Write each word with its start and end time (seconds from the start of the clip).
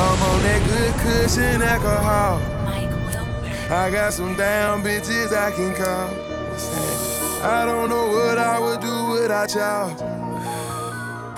I'm 0.00 0.22
on 0.22 0.42
that 0.42 0.60
good 0.64 0.94
cushion 1.04 1.60
alcohol. 1.62 2.40
I 3.70 3.90
got 3.90 4.12
some 4.12 4.34
down 4.34 4.82
bitches 4.82 5.32
I 5.32 5.50
can 5.52 5.74
call. 5.74 6.08
I 7.44 7.64
don't 7.64 7.88
know 7.88 8.08
what 8.08 8.38
I 8.38 8.58
would 8.58 8.80
do 8.80 8.96
without 9.12 9.54
y'all. 9.54 9.92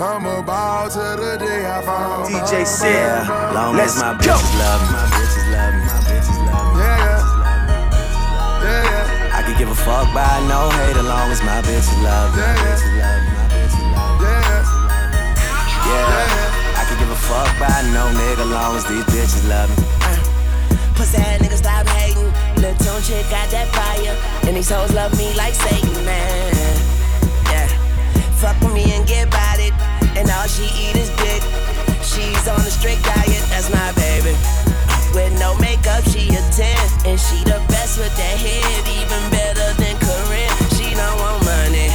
I'm 0.01 0.25
about 0.27 0.91
to 0.93 0.99
the 1.21 1.37
day 1.39 1.67
I 1.67 1.83
fall. 1.83 2.25
DJ 2.27 2.65
CeD, 2.65 3.29
long 3.55 3.77
as 3.79 4.01
my 4.01 4.15
bitches 4.15 4.55
love 4.59 4.81
me, 4.83 4.95
my 4.95 5.07
bitches 5.15 5.47
love 5.53 5.75
me, 5.75 5.81
my 5.83 6.01
bitches 6.09 6.39
love 6.47 6.75
me. 6.75 6.81
Yeah, 6.83 7.07
yeah. 7.07 7.21
Yeah, 8.63 8.83
yeah. 8.91 9.37
I 9.39 9.43
could 9.47 9.59
give 9.59 9.69
a 9.71 9.75
fuck 9.75 10.07
by 10.15 10.41
no 10.49 10.71
hate, 10.71 10.97
as 10.97 11.05
long 11.05 11.31
as 11.31 11.43
my 11.43 11.61
bitches 11.63 11.99
love 12.03 12.31
me, 12.35 12.41
my 12.41 12.47
Yeah, 12.47 12.57
yeah. 12.57 12.63
bitches 12.63 12.95
love 12.99 13.23
me, 13.23 13.31
my 13.37 13.47
bitches 13.53 13.91
love 13.93 14.23
me. 14.23 14.23
Yeah, 14.23 14.55
Yeah, 15.87 15.99
I 16.03 16.23
could 16.23 16.33
give 16.33 16.39
a 16.39 16.42
fuck 17.29 17.51
by 17.59 17.71
no 17.95 18.11
nigga, 18.19 18.45
long 18.51 18.77
as 18.77 18.85
these 18.87 19.05
bitches 19.13 19.47
love 19.49 19.71
me. 19.71 19.85
Uh, 20.03 20.19
pussy 20.95 21.19
ass 21.19 21.39
nigga 21.43 21.57
stop 21.57 21.87
hating. 21.99 22.31
Lil' 22.61 22.75
Tunechi 22.83 23.23
got 23.31 23.47
that 23.51 23.69
fire. 23.75 24.15
And 24.47 24.57
these 24.57 24.71
hoes 24.71 24.93
love 24.93 25.13
me 25.17 25.33
like 25.35 25.55
Satan, 25.55 26.05
man. 26.05 26.55
Yeah. 27.51 27.69
Fuck 28.41 28.59
with 28.63 28.75
me 28.75 28.85
and 28.95 29.07
get 29.07 29.29
about 29.29 29.59
it. 29.59 29.75
And 30.19 30.29
all 30.31 30.49
she 30.49 30.67
eat 30.75 30.97
is 30.97 31.11
dick. 31.23 31.43
She's 32.03 32.45
on 32.49 32.61
a 32.61 32.73
strict 32.73 33.03
diet, 33.05 33.45
that's 33.51 33.71
my 33.71 33.93
baby. 33.95 34.35
With 35.15 35.33
no 35.39 35.55
makeup, 35.59 36.03
she 36.11 36.29
a 36.35 36.43
10. 36.51 37.07
And 37.07 37.19
she 37.21 37.39
the 37.45 37.61
best 37.71 37.99
with 37.99 38.15
that 38.17 38.37
head, 38.41 38.83
even 38.99 39.23
better 39.31 39.69
than 39.79 39.95
Karrine. 40.03 40.53
She 40.75 40.95
don't 40.95 41.17
want 41.23 41.45
money. 41.45 41.89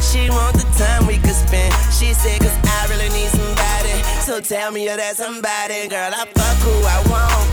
She 0.00 0.30
want 0.30 0.56
the 0.56 0.66
time 0.78 1.06
we 1.06 1.18
could 1.18 1.36
spend. 1.36 1.72
She 1.92 2.14
said, 2.14 2.40
cause 2.40 2.56
I 2.64 2.86
really 2.88 3.10
need 3.10 3.28
somebody. 3.28 3.41
So 4.32 4.40
tell 4.40 4.72
me 4.72 4.84
you're 4.84 4.96
that 4.96 5.16
somebody. 5.20 5.92
Girl, 5.92 6.08
I 6.08 6.24
fuck 6.24 6.56
who 6.64 6.72
I 6.88 6.98
want. 7.12 7.44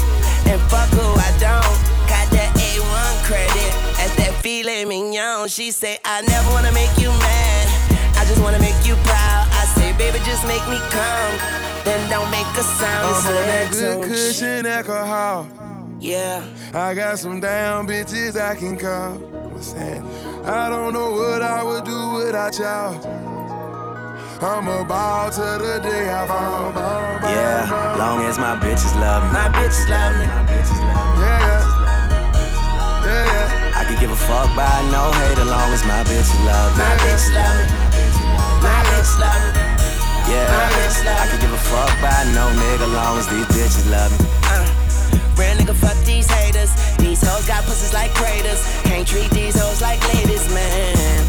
And 0.48 0.62
fuck 0.72 0.88
who 0.96 1.04
I 1.12 1.28
don't. 1.36 1.76
Got 2.08 2.32
that 2.32 2.56
A1 2.56 3.12
credit. 3.28 3.72
That's 4.00 4.16
that 4.16 4.32
filet 4.40 4.86
mignon. 4.86 5.50
She 5.50 5.72
say, 5.72 6.00
I 6.06 6.22
never 6.22 6.50
wanna 6.56 6.72
make 6.72 6.96
you 6.96 7.12
mad. 7.20 7.68
I 8.16 8.24
just 8.24 8.40
wanna 8.42 8.64
make 8.64 8.80
you 8.88 8.96
proud. 9.04 9.44
I 9.52 9.68
say, 9.76 9.92
baby, 10.00 10.24
just 10.24 10.48
make 10.48 10.64
me 10.72 10.80
come. 10.88 11.34
Then 11.84 12.00
don't 12.10 12.32
make 12.32 12.48
a 12.56 12.64
sound. 12.64 13.12
I'm 13.12 13.28
on 13.28 13.48
that 13.52 13.72
good 13.74 14.04
cushion 14.08 14.66
alcohol. 14.66 15.50
Yeah. 16.00 16.48
I 16.74 16.94
got 16.94 17.20
some 17.20 17.42
down 17.42 17.88
bitches 17.88 18.40
I 18.40 18.56
can 18.56 18.78
call. 18.78 19.20
I 20.48 20.70
don't 20.70 20.94
know 20.94 21.12
what 21.12 21.42
I 21.42 21.62
would 21.62 21.84
do 21.84 22.24
without 22.24 22.58
y'all. 22.58 23.29
I'm 24.42 24.68
about 24.72 25.34
to 25.36 25.60
the 25.60 25.84
day 25.84 26.08
I 26.08 26.24
fall. 26.24 26.72
Yeah, 27.28 27.68
long 28.00 28.24
as 28.24 28.40
my 28.40 28.56
bitches 28.56 28.96
love 28.96 29.28
me, 29.28 29.36
My 29.36 29.52
bitches 29.52 29.84
love 29.92 30.16
me. 30.16 30.26
my 30.32 30.48
bitches 30.48 30.80
love 30.80 31.12
me. 31.12 31.28
Yeah, 31.28 31.44
yeah. 31.44 31.64
Yeah, 33.04 33.26
yeah. 33.36 33.80
I 33.80 33.84
could 33.84 34.00
give 34.00 34.12
a 34.12 34.16
fuck 34.16 34.48
by 34.56 34.72
no 34.96 35.12
hate, 35.12 35.44
as 35.44 35.44
long 35.44 35.70
as 35.76 35.84
my 35.84 36.08
bitches 36.08 36.40
love 36.48 36.72
me. 36.72 36.80
My 36.80 36.96
bitches 37.04 37.36
love 37.36 37.56
me. 37.60 37.68
My 38.64 38.80
bitches 38.88 39.20
love 39.20 39.44
me. 39.44 39.60
Yeah, 40.32 41.20
I 41.20 41.28
could 41.28 41.42
give 41.44 41.52
a 41.52 41.60
fuck 41.68 41.92
by 42.00 42.24
no 42.32 42.48
nigga, 42.56 42.88
long 42.96 43.20
as 43.20 43.28
these 43.28 43.44
bitches 43.52 43.92
love 43.92 44.08
me. 44.16 44.24
Uh, 44.48 44.64
real 45.36 45.52
nigga, 45.60 45.76
fuck 45.76 46.00
these 46.08 46.32
haters. 46.32 46.72
These 46.96 47.28
hoes 47.28 47.44
got 47.46 47.66
pussies 47.68 47.94
like 47.94 48.14
craters. 48.16 48.64
Can't 48.88 49.06
treat 49.06 49.32
these 49.32 49.60
hoes 49.60 49.82
like 49.82 50.00
ladies, 50.16 50.48
man. 50.56 51.28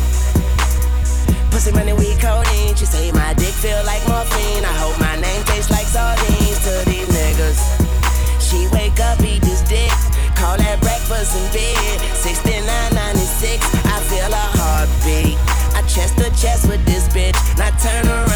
Pussy 1.50 1.72
money, 1.72 1.92
we 1.92 2.14
codeine. 2.16 2.74
She 2.76 2.86
say 2.86 3.10
my 3.12 3.34
dick 3.34 3.52
feel 3.52 3.82
like 3.84 4.02
morphine. 4.06 4.64
I 4.64 4.74
hope 4.78 4.98
my 5.00 5.16
name 5.18 5.42
tastes 5.44 5.70
like 5.70 5.86
sardines 5.86 6.58
to 6.64 6.72
these 6.88 7.08
niggas. 7.10 7.60
She 8.40 8.68
wake 8.72 8.98
up, 9.00 9.20
eat 9.20 9.42
this 9.42 9.62
dick. 9.62 9.90
Call 10.38 10.56
that 10.56 10.80
breakfast 10.80 11.36
in 11.36 11.44
bed. 11.52 12.00
6996, 12.14 13.66
I 13.84 13.98
feel 14.08 14.30
a 14.30 14.46
heartbeat. 14.56 15.36
I 15.74 15.82
chest 15.86 16.16
to 16.18 16.30
chest 16.38 16.68
with 16.68 16.82
this 16.86 17.08
bitch. 17.08 17.36
Now 17.58 17.70
turn 17.82 18.06
around, 18.06 18.29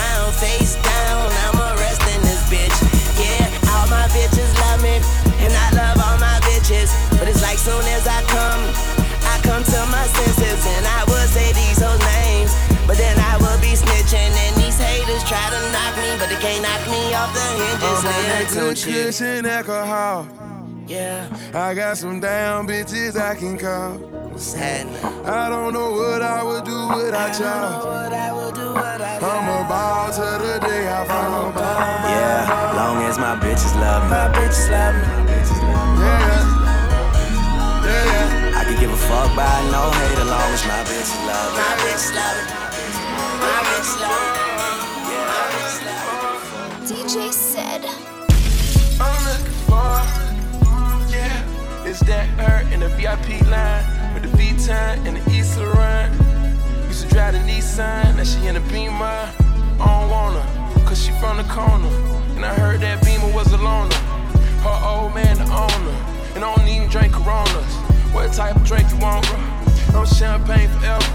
that 18.74 18.86
Lil' 18.86 18.94
good 18.94 18.94
Tune 18.94 18.94
shit. 18.94 19.06
cushion 19.06 19.46
alcohol. 19.46 20.28
Yeah, 20.86 21.28
I 21.54 21.74
got 21.74 21.96
some 21.96 22.20
down 22.20 22.66
bitches 22.68 23.16
I 23.16 23.34
can 23.36 23.56
call. 23.56 23.94
what's 24.30 24.52
happening? 24.52 24.96
I 25.24 25.48
don't 25.48 25.72
know 25.72 25.92
what 25.92 26.20
I 26.20 26.42
would 26.42 26.64
do 26.64 26.76
without 26.96 27.38
y'all. 27.40 27.86
What 27.86 28.12
I 28.12 28.32
will 28.32 28.52
do, 28.52 28.72
what 28.74 29.00
I 29.00 29.16
I'm 29.16 29.64
about 29.64 30.12
to 30.14 30.44
the 30.44 30.58
day 30.60 30.86
I 30.88 31.04
fall. 31.06 31.52
Yeah, 32.04 32.72
long 32.76 33.02
as 33.04 33.16
my 33.18 33.36
bitches 33.36 33.74
love 33.80 34.04
me, 34.04 34.10
My 34.10 34.28
bitches 34.36 34.68
love 34.70 34.94
me. 34.94 35.00
my 35.08 35.24
bitches 35.30 35.62
love 35.62 35.88
me. 35.96 36.04
Yeah, 36.04 36.28
yeah. 36.28 36.52
Yeah, 37.86 38.58
I 38.60 38.64
could 38.66 38.78
give 38.80 38.90
a 38.92 38.96
fuck 38.96 39.34
by 39.36 39.48
no 39.72 39.88
hate, 39.90 40.18
as 40.20 40.28
long 40.28 40.52
as 40.52 40.64
my 40.68 40.84
bitches 40.84 41.20
love 41.24 41.50
me. 41.54 41.58
My 41.64 41.72
bitches 41.80 42.12
love 42.12 42.38
me. 42.44 42.52
My 43.40 43.56
bitches 43.68 43.96
love 44.04 44.36
me. 44.60 45.16
My 45.32 45.42
bitches 45.54 45.80
love 45.88 46.40
me. 46.82 46.92
DJ 46.92 47.32
CeD. 47.32 48.13
That 52.06 52.26
her 52.38 52.72
in 52.72 52.80
the 52.80 52.88
VIP 52.88 53.40
line 53.48 54.14
with 54.14 54.22
the 54.22 54.36
V-Time 54.36 55.06
and 55.06 55.16
the 55.16 55.30
East 55.30 55.58
run. 55.58 56.10
Used 56.88 57.04
to 57.04 57.08
drive 57.08 57.32
the 57.32 57.40
Nissan, 57.40 58.16
now 58.16 58.24
she 58.24 58.46
in 58.46 58.54
the 58.54 58.60
Beamer. 58.72 59.04
I 59.04 59.76
don't 59.78 60.10
want 60.10 60.36
her, 60.36 60.84
cause 60.86 61.02
she 61.02 61.12
from 61.12 61.38
the 61.38 61.44
corner. 61.44 61.88
And 62.36 62.44
I 62.44 62.54
heard 62.54 62.80
that 62.80 63.04
Beamer 63.04 63.32
was 63.34 63.52
a 63.52 63.58
loner. 63.58 63.94
Her 64.64 64.78
old 64.84 65.14
man 65.14 65.38
the 65.38 65.44
owner. 65.44 65.96
And 66.34 66.44
I 66.44 66.54
don't 66.54 66.66
even 66.68 66.88
drink 66.88 67.12
Coronas. 67.12 67.74
What 68.12 68.32
type 68.32 68.56
of 68.56 68.64
drink 68.64 68.90
you 68.90 68.98
want, 68.98 69.26
bro? 69.26 69.38
I'm 70.00 70.06
champagne 70.06 70.68
forever. 70.68 71.12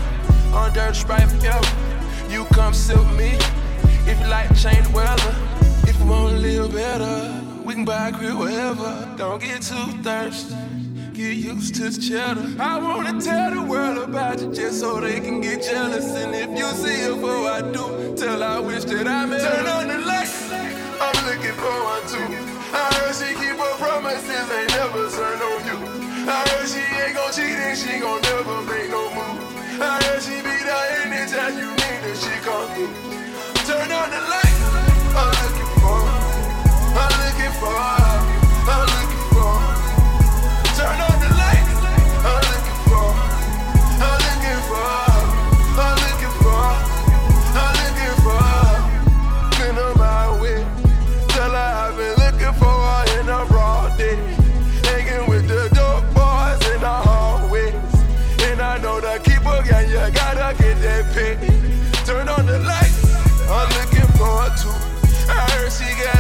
On 0.53 0.71
dirty 0.73 0.97
sprite 0.97 1.29
forever. 1.29 1.67
You 2.29 2.45
come 2.53 2.73
sit 2.73 2.97
with 2.97 3.17
me. 3.17 3.37
If 4.09 4.19
you 4.19 4.27
like 4.27 4.47
change 4.55 4.87
the 4.87 4.93
weather. 4.93 5.35
If 5.87 5.99
you 5.99 6.05
wanna 6.05 6.37
live 6.37 6.71
better, 6.71 7.43
we 7.63 7.73
can 7.73 7.85
buy 7.85 8.09
a 8.09 8.11
crib 8.11 8.37
wherever. 8.37 9.13
Don't 9.17 9.41
get 9.41 9.61
too 9.61 9.75
thirsty. 10.03 10.68
Get 11.19 11.35
used 11.35 11.75
to 11.75 11.89
the 11.89 12.01
cheddar. 12.01 12.47
I 12.63 12.79
wanna 12.79 13.19
tell 13.19 13.51
the 13.51 13.61
world 13.61 13.97
about 13.97 14.39
you 14.39 14.53
just 14.53 14.79
so 14.79 15.01
they 15.01 15.19
can 15.19 15.41
get 15.41 15.61
jealous. 15.61 16.15
And 16.15 16.33
if 16.33 16.47
you 16.57 16.65
see 16.79 16.95
her 17.03 17.15
before 17.15 17.43
I 17.43 17.59
do, 17.59 18.15
tell 18.15 18.41
I 18.41 18.57
wish 18.61 18.85
that 18.85 19.05
I 19.05 19.25
met 19.25 19.41
Turn 19.43 19.67
on 19.67 19.87
the 19.89 19.99
lights, 19.99 20.47
I'm 21.03 21.19
looking 21.27 21.57
for 21.59 21.75
one 21.91 22.05
too. 22.07 22.23
I 22.71 22.87
heard 22.95 23.15
she 23.19 23.35
keep 23.35 23.59
her 23.59 23.75
promises, 23.83 24.47
ain't 24.47 24.71
never 24.79 25.11
turn 25.11 25.39
on 25.43 25.59
you. 25.67 25.77
I 26.23 26.39
heard 26.55 26.67
she 26.71 26.87
ain't 26.87 27.15
gon' 27.19 27.33
cheat 27.35 27.59
and 27.67 27.77
she 27.77 27.99
gon' 27.99 28.21
never 28.23 28.63
make 28.63 28.87
no 28.87 29.03
move. 29.11 29.43
I 29.75 29.99
heard 29.99 30.23
she 30.23 30.39
be 30.39 30.55
there 30.55 31.03
anytime 31.03 31.59
you 31.59 31.67
need 31.83 31.99
her, 31.99 32.15
she 32.15 32.31
come 32.47 32.63
through. 32.79 32.95
Turn 33.67 33.91
on 33.91 34.07
the 34.07 34.21
lights. 34.23 34.61
I'm 35.19 35.35
looking 35.43 35.71
for. 35.83 35.99
I'm 36.95 37.11
looking 37.27 37.55
for. 37.59 37.98
She 65.79 65.95
got 65.95 66.18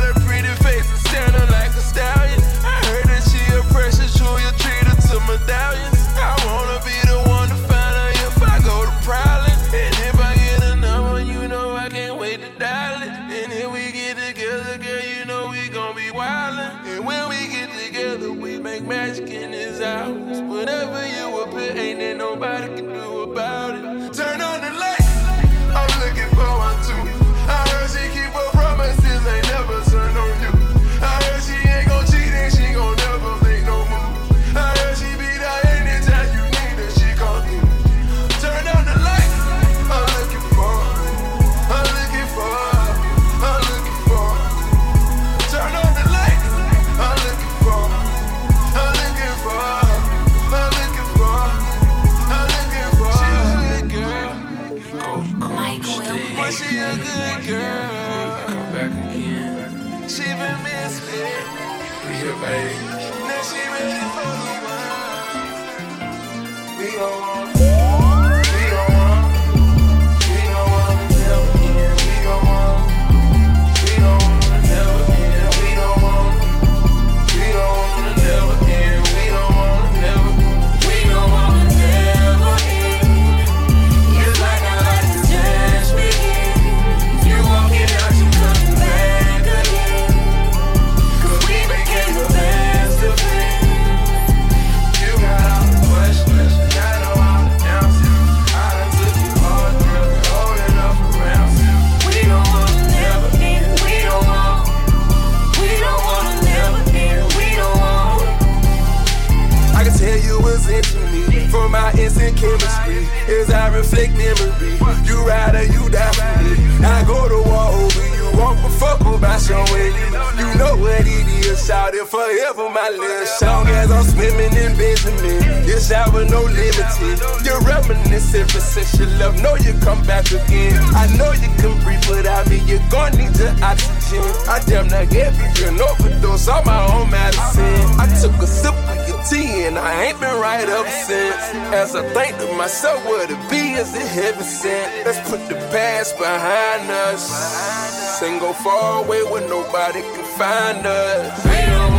myself 142.59 143.05
where 143.05 143.25
to 143.25 143.37
be 143.49 143.71
is 143.79 143.95
it 143.95 144.05
heaven 144.05 144.43
sent. 144.43 145.05
Let's 145.05 145.29
put 145.29 145.39
the 145.47 145.55
past 145.71 146.17
behind 146.17 146.91
us. 146.91 148.21
And 148.21 148.37
go 148.41 148.51
far 148.51 149.05
away 149.05 149.23
where 149.23 149.47
nobody 149.47 150.01
can 150.01 150.25
find 150.37 150.85
us. 150.85 151.98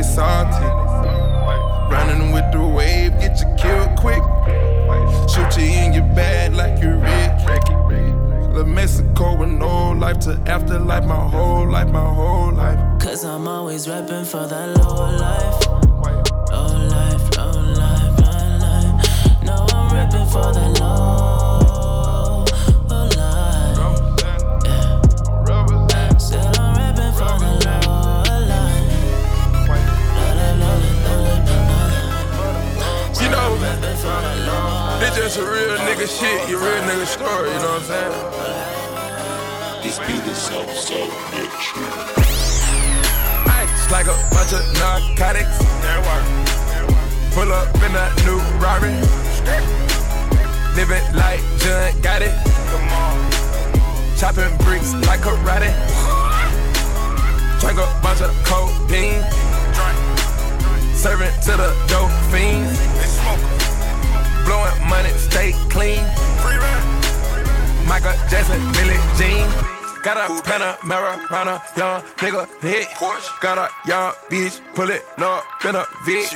they 0.00 0.06
salty. 0.06 0.66
Running 1.92 2.32
with 2.32 2.50
the 2.52 2.66
wave, 2.66 3.12
get 3.20 3.38
you 3.40 3.46
killed 3.56 3.96
quick. 3.98 4.22
Shoot 5.28 5.60
you 5.60 5.66
in 5.66 5.92
your 5.92 6.08
bag 6.14 6.52
like 6.52 6.82
you're 6.82 6.96
Rick. 6.96 7.32
La 8.54 8.64
Mexico 8.64 9.36
with 9.36 9.50
no 9.50 9.92
life 9.92 10.18
to 10.20 10.32
afterlife, 10.46 11.04
my 11.04 11.28
whole 11.28 11.68
life, 11.70 11.88
my 11.88 12.14
whole 12.14 12.52
life. 12.52 12.78
Cause 13.00 13.24
I'm 13.24 13.46
always 13.46 13.88
rapping 13.88 14.24
for 14.24 14.46
that 14.46 14.68
lower 14.78 15.12
life. 15.16 15.66
Low 16.50 16.66
life, 16.88 17.36
low 17.36 17.60
life, 17.82 18.18
low 18.20 18.42
life. 18.64 19.42
No, 19.44 19.66
I'm 19.72 19.94
rapping 19.94 20.26
for 20.26 20.52
that 20.52 20.80
low 20.80 21.29
This 35.00 35.16
just 35.16 35.38
a 35.38 35.42
real 35.42 35.78
nigga 35.78 36.06
shit, 36.06 36.48
your 36.50 36.60
real 36.60 36.82
nigga 36.82 37.06
story, 37.06 37.48
you 37.48 37.56
know 37.56 37.72
what 37.72 37.80
I'm 37.80 37.88
saying? 37.88 38.12
This 39.82 39.98
beat 40.00 40.22
is 40.30 40.36
so, 40.36 40.60
so. 40.76 40.94
Ice 43.48 43.90
like 43.90 44.06
a 44.06 44.16
bunch 44.28 44.52
of 44.52 44.60
narcotics. 44.76 45.56
Pull 47.32 47.50
up 47.50 47.74
in 47.76 47.96
a 47.96 48.12
new 48.26 48.40
Rari. 48.60 48.92
Living 50.76 51.06
like 51.16 51.40
John 51.64 51.92
Gotti. 52.04 52.30
Chopping 54.20 54.54
bricks 54.58 54.92
like 55.08 55.20
karate. 55.20 55.72
Drink 57.58 57.78
a 57.78 57.86
bunch 58.02 58.20
of 58.20 58.30
codeine. 58.44 59.24
Serving 60.94 61.32
to 61.44 61.56
the 61.56 61.74
dope 61.88 62.12
fiends. 62.30 62.89
Blowing 64.50 64.88
money, 64.88 65.10
stay 65.10 65.52
clean. 65.70 66.02
Michael 67.86 68.18
Jackson, 68.28 68.60
Billie 68.72 68.98
Jean. 69.16 69.46
Got 70.02 70.16
a 70.16 70.42
Panamera, 70.42 71.30
Rana, 71.30 71.62
young 71.76 72.02
nigga 72.18 72.48
hit. 72.60 72.88
Got 73.40 73.58
a 73.58 73.68
young 73.86 74.12
bitch, 74.28 74.60
pull 74.74 74.90
it 74.90 75.04
up 75.18 75.44
in 75.64 75.76
a 75.76 75.84
Vic. 76.04 76.26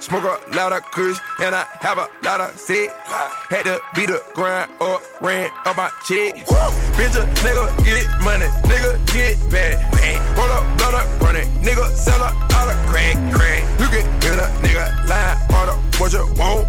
Smoke 0.00 0.24
a 0.24 0.56
lot 0.56 0.72
of 0.72 0.82
kush, 0.90 1.20
and 1.38 1.54
I 1.54 1.64
have 1.78 1.98
a 1.98 2.08
lot 2.24 2.40
of 2.40 2.58
sick. 2.58 2.90
Had 3.50 3.66
to 3.66 3.80
beat 3.94 4.06
the 4.06 4.20
grind 4.34 4.68
up, 4.80 5.00
ran 5.22 5.48
up 5.64 5.76
my 5.76 5.90
check. 6.04 6.44
Bitch, 7.00 7.16
a 7.16 7.24
nigga 7.40 7.64
get 7.80 8.04
money, 8.20 8.44
nigga 8.68 8.92
get 9.08 9.40
bad. 9.48 9.80
Roll 10.36 10.52
up, 10.52 10.76
blood 10.76 11.00
up, 11.00 11.20
run 11.22 11.34
it, 11.34 11.48
nigga 11.64 11.88
sell 11.96 12.20
a 12.20 12.28
lot 12.52 12.68
of 12.68 12.76
crack, 12.92 13.16
crack. 13.32 13.64
You 13.80 13.88
get 13.88 14.04
a 14.36 14.44
nigga 14.60 14.84
line, 15.08 15.40
order 15.48 15.80
what 15.96 16.12
you 16.12 16.28
want. 16.36 16.68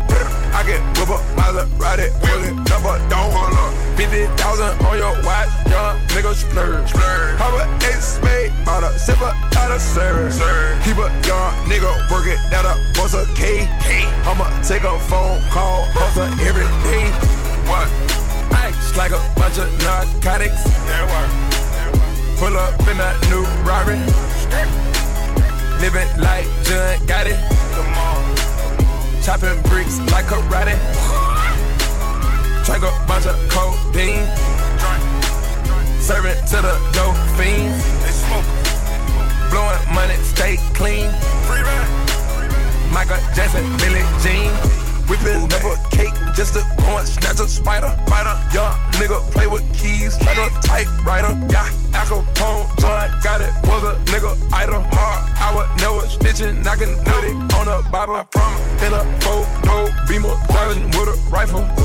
I 0.56 0.64
can 0.64 0.80
whip 0.96 1.12
up 1.12 1.20
Maserati, 1.36 2.08
wheel 2.24 2.48
it, 2.48 2.56
number 2.64 2.96
don't 3.12 3.28
hold 3.28 3.60
up. 3.60 3.76
50,000 4.00 4.88
on 4.88 4.98
your 5.04 5.12
watch, 5.28 5.52
young 5.68 6.00
nigga 6.16 6.32
splurge. 6.34 6.88
splurge. 6.88 7.36
Have 7.36 7.52
a 7.52 7.68
X 7.92 8.18
made, 8.24 8.54
bought 8.64 8.84
a 8.84 8.96
sipper, 8.96 9.36
out 9.60 9.72
of 9.76 9.82
service. 9.82 10.40
Keep 10.88 10.96
a 10.96 11.12
young 11.28 11.52
nigga 11.68 11.92
working 12.08 12.40
that 12.56 12.64
up, 12.64 12.80
what's 12.96 13.14
a 13.14 13.28
K? 13.36 13.68
I'ma 14.24 14.48
take 14.64 14.84
a 14.84 14.98
phone 15.12 15.44
call, 15.52 15.84
hustle 15.92 16.24
every 16.40 16.64
day. 16.88 17.12
What? 17.68 18.21
Ice 18.54 18.98
like 18.98 19.12
a 19.12 19.22
bunch 19.36 19.58
of 19.58 19.70
narcotics. 19.84 20.64
Pull 22.38 22.58
up 22.58 22.80
in 22.88 23.00
a 23.00 23.12
new 23.30 23.44
Rari. 23.64 24.00
Living 25.80 26.10
like 26.20 26.46
John 26.66 26.98
Gotti. 27.10 27.36
Chopping 29.24 29.62
bricks 29.70 30.00
like 30.12 30.26
karate. 30.26 30.76
Drink 32.66 32.84
a 32.84 32.92
bunch 33.08 33.26
of 33.26 33.38
codeine. 33.50 34.28
Serving 36.00 36.36
to 36.48 36.58
the 36.62 36.76
dope 36.94 37.16
fiends. 37.38 37.86
Blowing 39.50 39.94
money, 39.94 40.16
stay 40.24 40.58
clean. 40.74 41.12
Michael 42.92 43.18
Jackson, 43.36 43.66
Billie 43.78 44.06
Jean. 44.22 44.91
Whipping 45.12 45.44
up 45.44 45.64
a 45.66 45.76
cake 45.94 46.14
just 46.38 46.54
to 46.54 46.62
go 46.80 46.98
and 46.98 47.06
snatch 47.06 47.42
a 47.42 47.46
spider. 47.46 47.92
Spider, 48.08 48.40
young 48.54 48.72
nigga 48.96 49.20
play 49.34 49.46
with 49.46 49.62
keys 49.78 50.18
like 50.22 50.38
a 50.38 50.48
typewriter. 50.62 51.38
Yeah, 51.52 51.68
Al 51.94 52.06
Capone, 52.06 52.80
John 52.80 53.10
Gotti, 53.20 53.52
was 53.68 53.84
a 53.84 54.00
nigga 54.06 54.32
idol. 54.54 54.82
Hard, 54.94 55.20
I 55.36 55.54
was 55.54 55.68
never 55.82 56.08
snitching, 56.08 56.64
put 56.64 57.24
it 57.26 57.54
on 57.56 57.68
a 57.68 57.92
Bible. 57.92 58.16
I 58.16 58.24
promise. 58.24 58.84
In 58.84 58.94
a 58.94 59.04
photo, 59.20 59.92
beamer, 60.08 60.34
driving 60.48 60.86
with 60.92 61.10
a 61.10 61.30
rifle. 61.30 61.81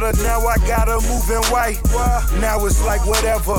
Cheddar. 0.00 0.22
Now 0.22 0.46
I 0.46 0.56
got 0.66 0.88
her 0.88 1.00
moving 1.00 1.44
white. 1.50 1.80
Now 2.40 2.64
it's 2.64 2.84
like 2.84 3.04
whatever. 3.06 3.58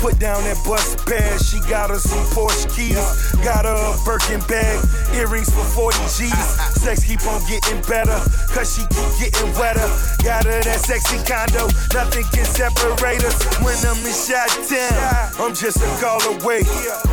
Put 0.00 0.18
down 0.18 0.42
that 0.44 0.58
bus 0.66 0.96
bag. 1.04 1.40
She 1.40 1.60
got 1.68 1.90
her 1.90 1.98
some 1.98 2.24
Porsche 2.34 2.66
keys. 2.74 2.96
Got 3.44 3.64
her 3.64 3.76
a 3.76 3.96
Birkin 4.04 4.40
bag. 4.48 4.82
Earrings 5.14 5.50
for 5.50 5.64
40 5.92 5.98
G's. 6.10 6.48
Sex 6.80 7.04
keep 7.04 7.24
on 7.26 7.40
getting 7.48 7.80
better. 7.82 8.18
Cause 8.50 8.74
she 8.74 8.82
keep 8.90 9.32
getting 9.32 9.52
wetter. 9.54 9.86
Got 10.24 10.44
her 10.44 10.60
that 10.62 10.80
sexy 10.80 11.18
condo. 11.24 11.68
Nothing 11.94 12.24
can 12.32 12.44
separate 12.44 13.22
us. 13.24 13.38
When 13.62 13.76
I'm 13.86 13.98
in 14.02 14.14
shot 14.14 14.50
town, 14.66 14.96
I'm 15.38 15.54
just 15.54 15.78
a 15.78 15.88
call 16.00 16.22
away. 16.34 16.62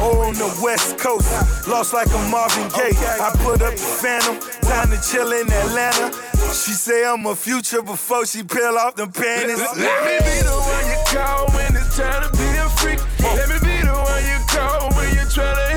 or 0.01 0.25
On 0.25 0.33
the 0.33 0.49
west 0.63 0.97
coast. 0.97 1.29
Lost 1.67 1.93
like 1.93 2.09
a 2.09 2.21
Marvin 2.29 2.69
Gaye. 2.69 2.97
I 2.97 3.31
put 3.43 3.61
up 3.61 3.73
the 3.73 3.89
phantom. 4.01 4.39
Time 4.61 4.89
to 4.89 4.99
chill 5.01 5.31
in 5.31 5.51
Atlanta. 5.51 6.28
She 6.51 6.71
say 6.73 7.05
I'm 7.05 7.25
a 7.27 7.35
future 7.35 7.81
before 7.81 8.25
she 8.25 8.43
peel 8.43 8.75
off 8.77 8.95
them 8.95 9.11
panties. 9.11 9.59
Let 9.59 9.75
me 9.77 10.17
be 10.17 10.41
the 10.41 10.57
one 10.57 10.85
you 10.89 10.97
call 11.05 11.47
when 11.53 11.75
it's 11.75 11.95
time 11.95 12.23
to 12.23 12.29
be 12.37 12.47
a 12.57 12.67
freak. 12.81 12.99
Let 13.21 13.49
me 13.49 13.59
be 13.61 13.77
the 13.85 13.93
one 13.93 14.23
you 14.25 14.39
call 14.49 14.89
when 14.97 15.13
you're 15.15 15.29
trying 15.29 15.55
to 15.55 15.68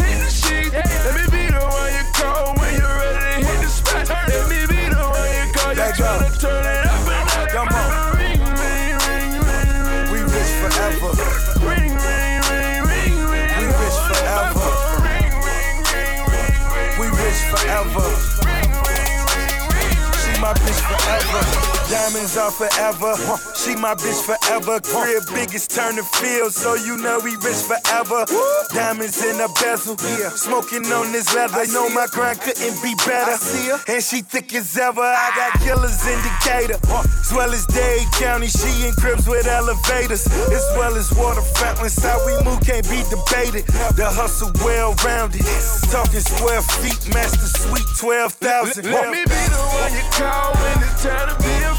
Diamonds 22.12 22.36
are 22.36 22.50
forever. 22.50 23.16
She 23.56 23.74
my 23.74 23.94
bitch 23.94 24.20
forever. 24.20 24.84
Crib 24.84 25.24
biggest 25.32 25.70
turn 25.70 25.96
the 25.96 26.02
field, 26.20 26.52
so 26.52 26.74
you 26.74 26.98
know 26.98 27.18
we 27.24 27.40
rich 27.40 27.64
forever. 27.64 28.28
Diamonds 28.68 29.24
in 29.24 29.40
the 29.40 29.48
bezel. 29.56 29.96
Smoking 30.36 30.84
on 30.92 31.10
this 31.12 31.32
leather. 31.34 31.64
I 31.64 31.64
know 31.72 31.88
my 31.88 32.04
grind 32.12 32.38
couldn't 32.40 32.76
be 32.84 32.92
better. 33.08 33.40
And 33.88 34.04
she 34.04 34.20
thick 34.20 34.52
as 34.52 34.76
ever. 34.76 35.00
I 35.00 35.32
got 35.32 35.64
killers 35.64 36.04
in 36.04 36.20
Decatur. 36.20 36.76
As 36.84 37.32
well 37.32 37.48
as 37.48 37.64
Dade 37.64 38.04
County. 38.20 38.48
She 38.48 38.84
in 38.84 38.92
cribs 39.00 39.26
with 39.26 39.46
elevators. 39.46 40.28
As 40.52 40.68
well 40.76 40.92
as 41.00 41.08
waterfront. 41.16 41.80
When 41.80 41.88
how 42.04 42.20
we 42.28 42.36
move 42.44 42.60
can't 42.60 42.84
be 42.92 43.00
debated. 43.08 43.64
The 43.96 44.04
hustle 44.12 44.52
well 44.60 44.92
rounded. 45.00 45.48
Talking 45.88 46.20
square 46.20 46.60
feet, 46.76 47.08
master 47.14 47.48
suite 47.48 47.88
12,000. 47.96 48.84
Let 48.84 49.08
me 49.08 49.24
be 49.24 49.42
the 49.48 49.64
one 49.80 49.92
you 49.96 50.04
call 50.12 50.52
when 50.60 50.76
it's 50.84 51.00
time 51.00 51.32
to 51.32 51.36
be 51.40 51.71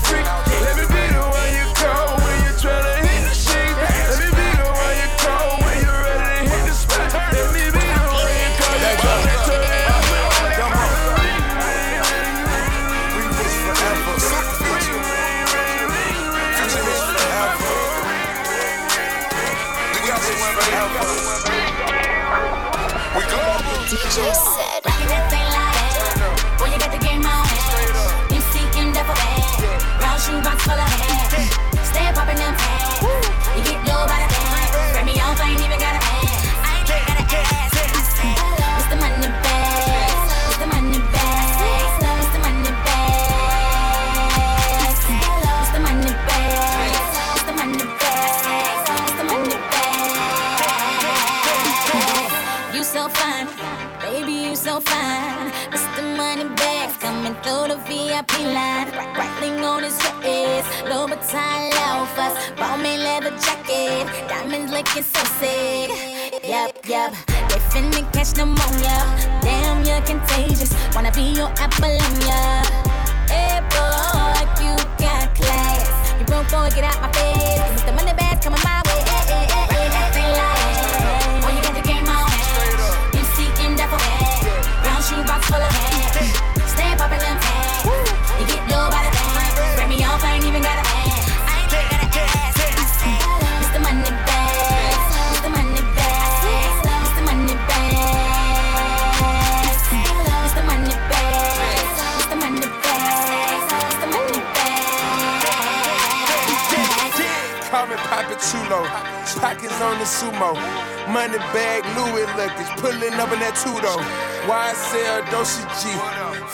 Money 111.33 111.45
bag, 111.51 111.81
Louis 111.97 112.29
luggage. 112.37 112.69
Pulling 112.77 113.17
up 113.17 113.33
in 113.33 113.39
that 113.41 113.57
Tudo. 113.57 113.97
YSL, 114.45 115.25
Doshi 115.33 115.65
G. 115.81 115.89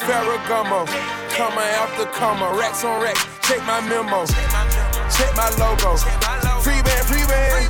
Ferragamo. 0.07 0.87
Comma 1.35 1.59
after 1.83 2.05
comma. 2.15 2.47
Racks 2.55 2.85
on 2.85 3.03
racks. 3.03 3.19
Check 3.43 3.59
my 3.67 3.83
memo. 3.83 4.23
Check 5.11 5.35
my 5.35 5.51
logo. 5.59 5.99
Free 6.63 6.79
band, 6.79 7.03
free 7.11 7.27
band. 7.27 7.67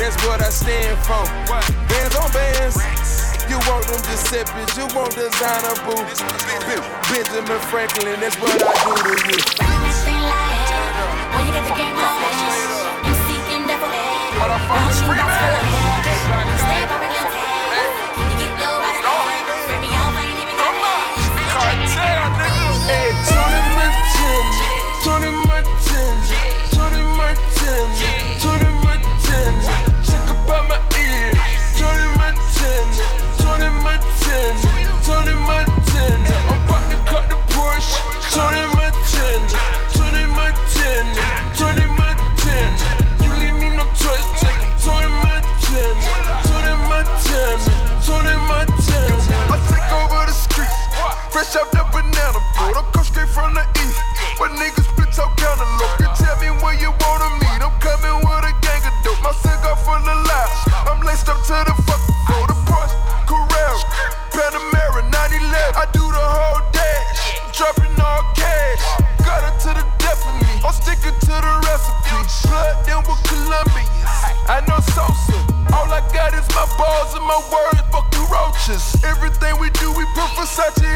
That's 0.00 0.16
what 0.24 0.40
I 0.40 0.48
stand 0.48 0.96
for. 1.04 1.28
Bands 1.92 2.16
on 2.16 2.32
bands. 2.32 2.76
You 3.50 3.58
want 3.68 3.84
them 3.92 4.00
Giuseppe's, 4.00 4.78
you 4.78 4.88
want 4.96 5.12
designer 5.12 5.76
boots. 5.84 6.24
Benjamin 7.12 7.60
Franklin, 7.68 8.18
that's 8.18 8.40
what 8.40 8.56
I 8.64 9.04
do 9.04 9.12
to 9.12 9.64
you. 9.64 9.69
Banana 52.10 52.40
boat. 52.58 52.76
I'm 52.76 52.86
come 52.92 53.04
straight 53.04 53.28
from 53.28 53.54
the 53.54 53.64
east. 53.78 53.98
But 54.38 54.50
niggas 54.58 54.86
split 54.90 55.14
out 55.18 55.36
cantaloupe. 55.38 56.00
You 56.02 56.08
tell 56.18 56.36
me 56.42 56.50
where 56.62 56.74
you 56.74 56.90
wanna 56.90 57.30
meet. 57.38 57.60
I'm 57.62 57.74
coming 57.78 58.18
with 58.26 58.50
a 58.50 58.52
gang 58.62 58.82
of 58.82 58.94
dope. 59.04 59.22
My 59.22 59.32
cigar 59.38 59.76
full 59.76 59.94
of 59.94 60.18
lies. 60.26 60.58
I'm 60.90 61.00
laced 61.06 61.28
up 61.28 61.38
to 61.46 61.56
the 61.66 61.74
fucking 61.86 62.16
floor. 62.26 62.46
The 62.50 62.56
Porsche, 62.66 62.96
Carrera, 63.26 63.78
Panamera, 64.34 65.02
911. 65.10 65.76
I 65.76 65.84
do 65.92 66.02
the 66.02 66.24
whole 66.24 66.62
dash. 66.74 67.22
Dropping 67.54 67.94
all 68.00 68.24
cash. 68.34 68.82
Got 69.22 69.46
it 69.46 69.56
to 69.64 69.70
the 69.78 69.84
death 70.02 70.22
of 70.26 70.34
me. 70.42 70.50
I'm 70.64 70.74
sticking 70.74 71.14
to 71.14 71.34
the 71.38 71.54
recipe. 71.66 72.10
Blood 72.48 72.76
them 72.86 73.00
with 73.06 73.20
Colombians. 73.28 73.90
I 74.50 74.64
know 74.66 74.80
Sosa. 74.94 75.38
All 75.76 75.86
I 75.86 76.02
got 76.10 76.34
is 76.34 76.48
my 76.56 76.66
balls 76.74 77.14
and 77.14 77.24
my 77.24 77.38
words. 77.52 77.80
Fuck 77.92 78.10
you 78.14 78.24
roaches. 78.26 78.82
Everything 79.04 79.54
we 79.60 79.70
do, 79.78 79.92
we 79.92 80.04
put 80.16 80.30
Versace 80.34 80.89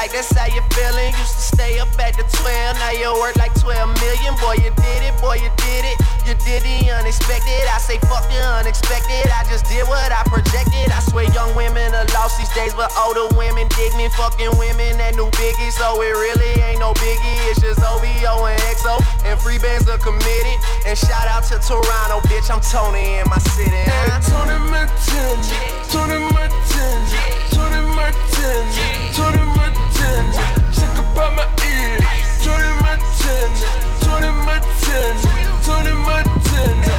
like, 0.00 0.16
that's 0.16 0.32
how 0.32 0.48
you 0.48 0.64
feeling. 0.72 1.12
Used 1.20 1.36
to 1.36 1.44
stay 1.60 1.76
up 1.76 1.92
at 2.00 2.16
the 2.16 2.24
12, 2.24 2.80
now 2.80 2.92
you 2.96 3.12
work 3.20 3.36
like 3.36 3.52
12 3.60 3.76
million. 4.00 4.32
Boy, 4.40 4.56
you 4.64 4.72
did 4.72 5.00
it, 5.04 5.12
boy, 5.20 5.36
you 5.36 5.52
did 5.60 5.84
it. 5.84 5.96
You 6.24 6.32
did 6.40 6.64
the 6.64 6.88
unexpected. 6.96 7.68
I 7.68 7.76
say 7.76 8.00
fuck 8.08 8.24
the 8.32 8.40
unexpected. 8.64 9.28
I 9.28 9.44
just 9.52 9.68
did 9.68 9.84
what 9.84 10.08
I 10.08 10.24
projected. 10.24 10.88
I 10.88 11.04
swear 11.04 11.28
young 11.36 11.52
women 11.52 11.92
are 11.92 12.08
lost 12.16 12.40
these 12.40 12.48
days, 12.56 12.72
but 12.72 12.88
older 12.96 13.28
women 13.36 13.68
dig 13.76 13.92
me. 14.00 14.08
Fucking 14.16 14.56
women 14.56 14.96
that 15.04 15.20
new 15.20 15.28
biggie, 15.36 15.68
so 15.68 16.00
it 16.00 16.16
really 16.16 16.56
ain't 16.64 16.80
no 16.80 16.96
biggie. 16.96 17.36
It's 17.52 17.60
just 17.60 17.84
OVO 17.84 18.48
and 18.48 18.60
XO, 18.72 18.96
and 19.28 19.36
free 19.36 19.60
bands 19.60 19.84
are 19.84 20.00
committed. 20.00 20.56
And 20.88 20.96
shout 20.96 21.28
out 21.28 21.44
to 21.52 21.60
Toronto, 21.60 22.24
bitch. 22.24 22.48
I'm 22.48 22.64
Tony 22.64 23.20
in 23.20 23.28
my 23.28 23.38
city. 23.52 23.84
Huh? 23.84 24.16
Tony 24.24 24.56
Montana, 24.64 25.44
Tony 25.92 26.16
Montana, 26.32 27.04
Tony 27.52 27.80
Montana, 27.84 29.12
Tony 29.12 29.44
Montana. 29.44 29.69
Check 30.00 30.96
up 30.96 31.16
on 31.16 31.30
my 31.36 31.44
ear, 31.68 32.00
Tony 32.40 32.70
Montana, 32.80 33.68
Tony 34.00 34.30
Montana, 34.46 35.22
Tony 35.64 35.92
Montana. 35.92 36.92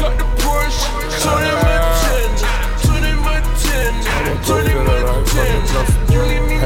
I'm 0.00 0.14
the 0.16 0.24
Porsche, 0.40 0.88
Tony 1.22 1.52
Montana, 1.62 2.46
Tony 2.82 3.12
Montana, 3.26 4.00
Tony 4.48 4.74
Montana. 4.74 5.82
You 6.12 6.20
need 6.24 6.44
me 6.48 6.56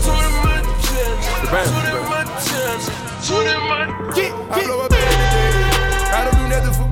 Tony 0.00 0.28
Montana, 0.44 1.18
Tony 1.64 1.92
Montana, 2.08 2.88
Tony 3.22 3.56
Montana. 3.68 4.50
I 4.50 4.64
blow 4.64 4.80
a 4.80 4.88
bag 4.88 5.12
today. 5.12 5.52
I 6.12 6.24
don't 6.24 6.38
do 6.40 6.44
nothing 6.48 6.72
for. 6.72 6.84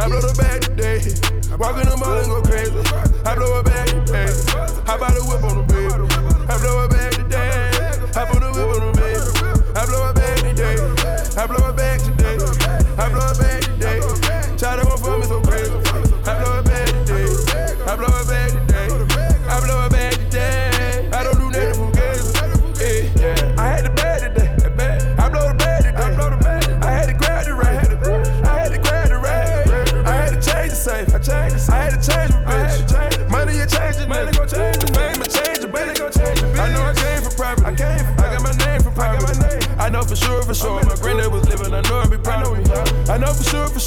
I 0.00 0.08
blow 0.08 0.32
bag 0.32 0.62
today. 0.62 0.98
Walk 1.58 1.76
in 1.76 1.84
the 1.84 1.96
mall 2.00 2.16
and 2.16 2.28
go 2.32 2.40
crazy. 2.40 2.72
I 3.26 3.34
blow 3.34 3.60
a 3.60 3.62
bag 3.62 3.88
today. 3.88 4.32
How 4.86 4.96
about 4.96 5.12
a 5.12 5.20
whip 5.28 5.44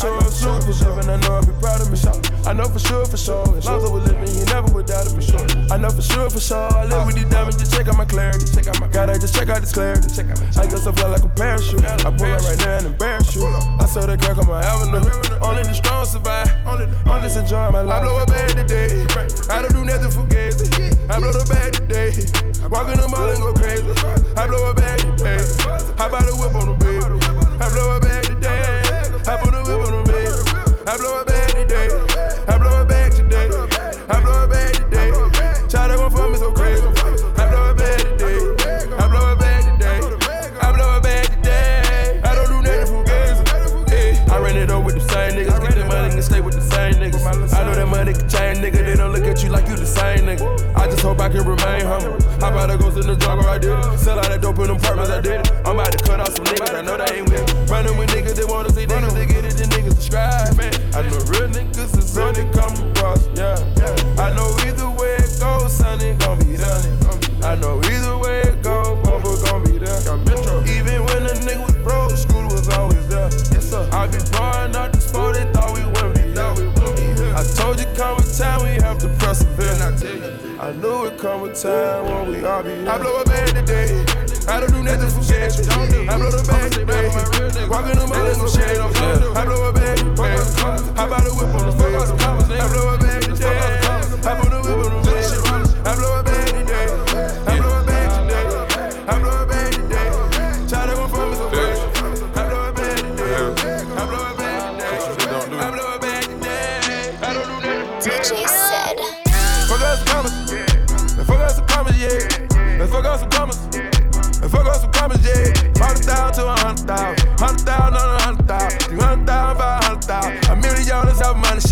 sure, 0.03 0.21
for 0.21 0.31
sure. 0.31 0.43
Sure 0.43 0.61
for 0.61 0.73
sure. 0.73 0.99
And 0.99 1.09
I 1.11 1.17
know 1.23 1.39
I'd 1.39 1.47
be 1.47 1.53
proud 1.59 1.81
of 1.81 1.87
me. 1.91 1.97
I 2.45 2.53
know 2.53 2.67
for 2.67 2.79
sure, 2.79 3.05
for 3.05 3.17
sure. 3.17 3.57
As 3.57 3.65
long 3.65 3.79
as 3.79 3.85
I 3.87 3.93
was 3.93 4.03
living, 4.03 4.27
you 4.35 4.45
never 4.51 4.67
would 4.75 4.85
doubt 4.85 5.07
it 5.07 5.15
for 5.15 5.21
sure. 5.23 5.47
I 5.71 5.77
know 5.77 5.89
for 5.89 6.01
sure, 6.01 6.29
for 6.29 6.39
sure. 6.39 6.69
I 6.75 6.85
live 6.85 7.07
with 7.07 7.15
these 7.15 7.29
diamonds. 7.31 7.57
Just 7.57 7.73
check 7.73 7.87
out 7.87 7.97
my 7.97 8.05
clarity. 8.05 8.45
Check 8.51 8.67
out 8.67 8.79
my 8.79 8.87
gotta 8.87 9.17
just 9.17 9.33
check 9.35 9.49
out 9.49 9.61
this 9.61 9.71
clarity. 9.71 10.07
Check 10.11 10.27
out 10.29 10.39
I 10.57 10.67
go 10.67 10.77
so 10.77 10.91
fly 10.91 11.07
like 11.07 11.23
a 11.23 11.29
parachute. 11.29 11.85
I 11.85 12.11
pull 12.11 12.27
up 12.27 12.43
right 12.43 12.59
now 12.59 12.77
and 12.77 12.87
embarrass 12.87 13.35
you. 13.35 13.45
I 13.47 13.85
saw 13.85 14.05
that 14.05 14.19
crack 14.19 14.37
on 14.37 14.47
my 14.47 14.61
avenue. 14.61 15.07
Only 15.39 15.63
the 15.63 15.73
strong 15.73 16.05
survive. 16.05 16.51
Only, 16.67 16.85
only 17.07 17.21
just 17.23 17.37
enjoy 17.37 17.71
my 17.71 17.81
life. 17.81 18.01
I 18.01 18.05
blow 18.05 18.21
a 18.21 18.25
bag 18.25 18.49
today. 18.59 19.07
I 19.49 19.61
don't 19.61 19.73
do 19.73 19.85
nothing 19.85 20.11
for 20.11 20.27
gazy. 20.27 20.67
I 21.09 21.19
blow 21.19 21.31
the 21.31 21.47
bag 21.47 21.73
today. 21.73 22.11
Walk 22.67 22.91
in 22.91 22.99
the 22.99 23.07
mall 23.07 23.29
and 23.31 23.39
go 23.39 23.53
crazy. 23.55 23.87
I 24.35 24.47
blow 24.47 24.69
a 24.69 24.73
bag 24.73 24.99
today. 24.99 25.39
How 25.97 26.11
about 26.11 26.27
a 26.27 26.35
whip 26.35 26.55
on 26.55 26.67
the 26.67 26.75
baby? 26.83 27.23
I 27.63 27.69
blow 27.71 27.97
a 27.97 27.99
bag 27.99 28.23
today. 28.25 28.83
I 29.25 29.37
put 29.39 29.53
a 29.55 29.62
I 30.93 30.97
blow 30.97 31.21
a 31.21 31.25
bag 31.25 31.49
today. 31.56 31.89
I 32.47 32.58
blow 32.60 32.82
a 32.84 32.86
bag 32.86 33.13
today. 33.13 33.49
I 34.10 34.21
blow 34.21 34.43
a 34.43 34.47
bag 34.47 34.75
today. 34.75 35.10
Try 35.67 35.88
to 35.88 35.95
go 35.97 36.08
for 36.08 36.29
me 36.29 36.38
so 36.38 36.51
crazy. 36.51 36.86
I 36.86 37.49
blow 37.49 37.71
a 37.71 37.73
bag 37.73 37.97
today. 38.13 38.38
I 39.01 39.08
blow 39.10 39.32
a 39.32 39.36
bag 39.36 39.63
today. 39.73 39.97
I 40.62 40.71
blow 40.71 40.97
a 40.97 41.01
bag 41.01 41.25
today. 41.34 42.21
I 42.23 42.36
don't 42.36 42.45
do 42.45 42.62
nothing 42.62 42.86
for 42.86 43.03
gazy. 43.10 44.29
I 44.29 44.38
ran 44.38 44.56
it 44.56 44.69
over 44.69 44.86
with 44.86 45.01
the 45.01 45.10
same 45.10 45.34
niggas. 45.34 45.60
Get 45.65 45.73
the 45.73 45.86
money 45.86 46.13
and 46.13 46.23
stay 46.23 46.41
with 46.41 46.53
the 46.53 46.62
same 46.62 46.93
niggas. 47.01 47.25
I 47.25 47.65
know 47.65 47.73
that 47.73 47.88
money 47.88 48.13
can 48.13 48.29
change, 48.29 48.60
nigga. 48.60 48.86
They 48.86 48.95
don't 48.95 49.13
look 49.13 49.25
at 49.25 49.41
you 49.41 49.49
like 49.49 49.67
you 49.67 49.75
the 49.75 49.88
same 49.88 50.27
nigga. 50.29 50.45
I 50.77 50.86
just 50.86 51.01
hope 51.01 51.19
I 51.19 51.29
can 51.29 51.41
remain 51.41 51.86
humble. 51.89 52.21
How 52.38 52.53
about 52.53 52.69
I 52.69 52.77
go 52.77 52.91
to 52.93 53.01
the 53.01 53.15
jungle? 53.15 53.47
I 53.47 53.58
did 53.58 53.71
it. 53.71 53.97
Sell 53.97 54.19
out 54.19 54.29
that 54.29 54.41
dope 54.43 54.60
in 54.60 54.67
them 54.67 54.77
apartments, 54.77 55.10
I 55.10 55.21
did 55.21 55.41
it. 55.41 55.51
I'm 55.65 55.73
about 55.73 55.91
to 55.91 55.97
cut 56.06 56.19
off 56.19 56.36
some 56.36 56.45
niggas. 56.45 56.69
I 56.69 56.82
know 56.82 56.97
they 56.97 57.17
ain't 57.17 57.29
with. 57.32 57.71
Running 57.71 57.97
with 57.97 58.12
niggas 58.12 58.36
that 58.36 58.47
wanna 58.47 58.69
see 58.69 58.86
niggas. 58.86 59.42
Subscribe. 60.13 60.93
I 60.95 61.02
know 61.10 61.17
real 61.34 61.49
niggas 61.49 61.97
is 61.97 62.17
on 62.17 62.36
it 62.36 62.54
come 62.54 62.73
across. 62.91 63.28
Yeah, 63.36 63.58
I 64.21 64.34
know 64.36 64.56
either 64.65 64.89
way 64.89 65.15
it 65.15 65.39
goes, 65.39 65.73
son, 65.73 66.02
it 66.02 66.19
gon' 66.19 66.38
be 66.39 66.58
done. 66.58 67.43
I 67.43 67.56
know 67.56 67.80
either 67.80 68.17
way 68.17 68.41
it 68.41 68.62
goes, 68.62 68.97
motherfucker 69.06 69.45
gon' 69.49 69.63
be 69.63 69.78
there. 69.80 69.99
Even 70.78 71.04
when 71.06 71.23
the 71.23 71.34
nigga 71.45 71.65
was 71.65 71.76
broke, 71.84 72.12
school 72.12 72.45
was 72.45 72.69
always 72.69 73.08
there. 73.08 73.30
Yes, 73.52 73.69
sir. 73.69 73.89
I 73.91 74.08
be 74.08 74.19
blowing 74.32 74.76
out 74.76 74.93
the 74.93 75.02
sport, 75.02 75.36
they 75.36 75.52
thought 75.52 75.73
we 75.73 75.84
wouldn't 75.86 76.15
be 76.15 76.32
there. 76.32 77.36
I 77.36 77.43
told 77.56 77.80
you 77.80 77.88
come 77.95 78.19
a 78.19 78.23
time 78.23 78.63
we 78.63 78.82
have 78.82 78.99
to 78.99 79.10
persevere. 79.19 79.73
I 80.60 80.71
knew 80.73 81.06
it 81.06 81.17
come 81.17 81.43
a 81.43 81.54
time 81.54 82.06
when 82.06 82.32
we 82.32 82.45
all 82.45 82.63
be 82.63 82.69
here. 82.69 82.89
I 82.89 82.97
blow 82.97 83.21
a 83.21 83.26
bag 83.26 83.54
today. 83.56 84.06
I 84.47 84.60
don't 84.60 84.71
do 84.71 84.84
nothing 84.84 85.10
for 85.10 85.23
cash. 85.32 85.60
I 85.60 86.17
blow 86.17 86.32
the 86.32 86.43
bag 86.47 86.71
today. 86.71 87.08
Walk 87.67 87.86
in 87.88 87.97
the 87.97 88.03
and 88.03 88.39
go 88.39 88.47
shade. 88.47 88.77
I 88.77 89.45
blow 89.45 89.69
a 89.69 89.73
bag. 89.73 89.99
How 90.97 91.08
about 91.08 91.25
a 91.25 91.32
whip 91.34 91.52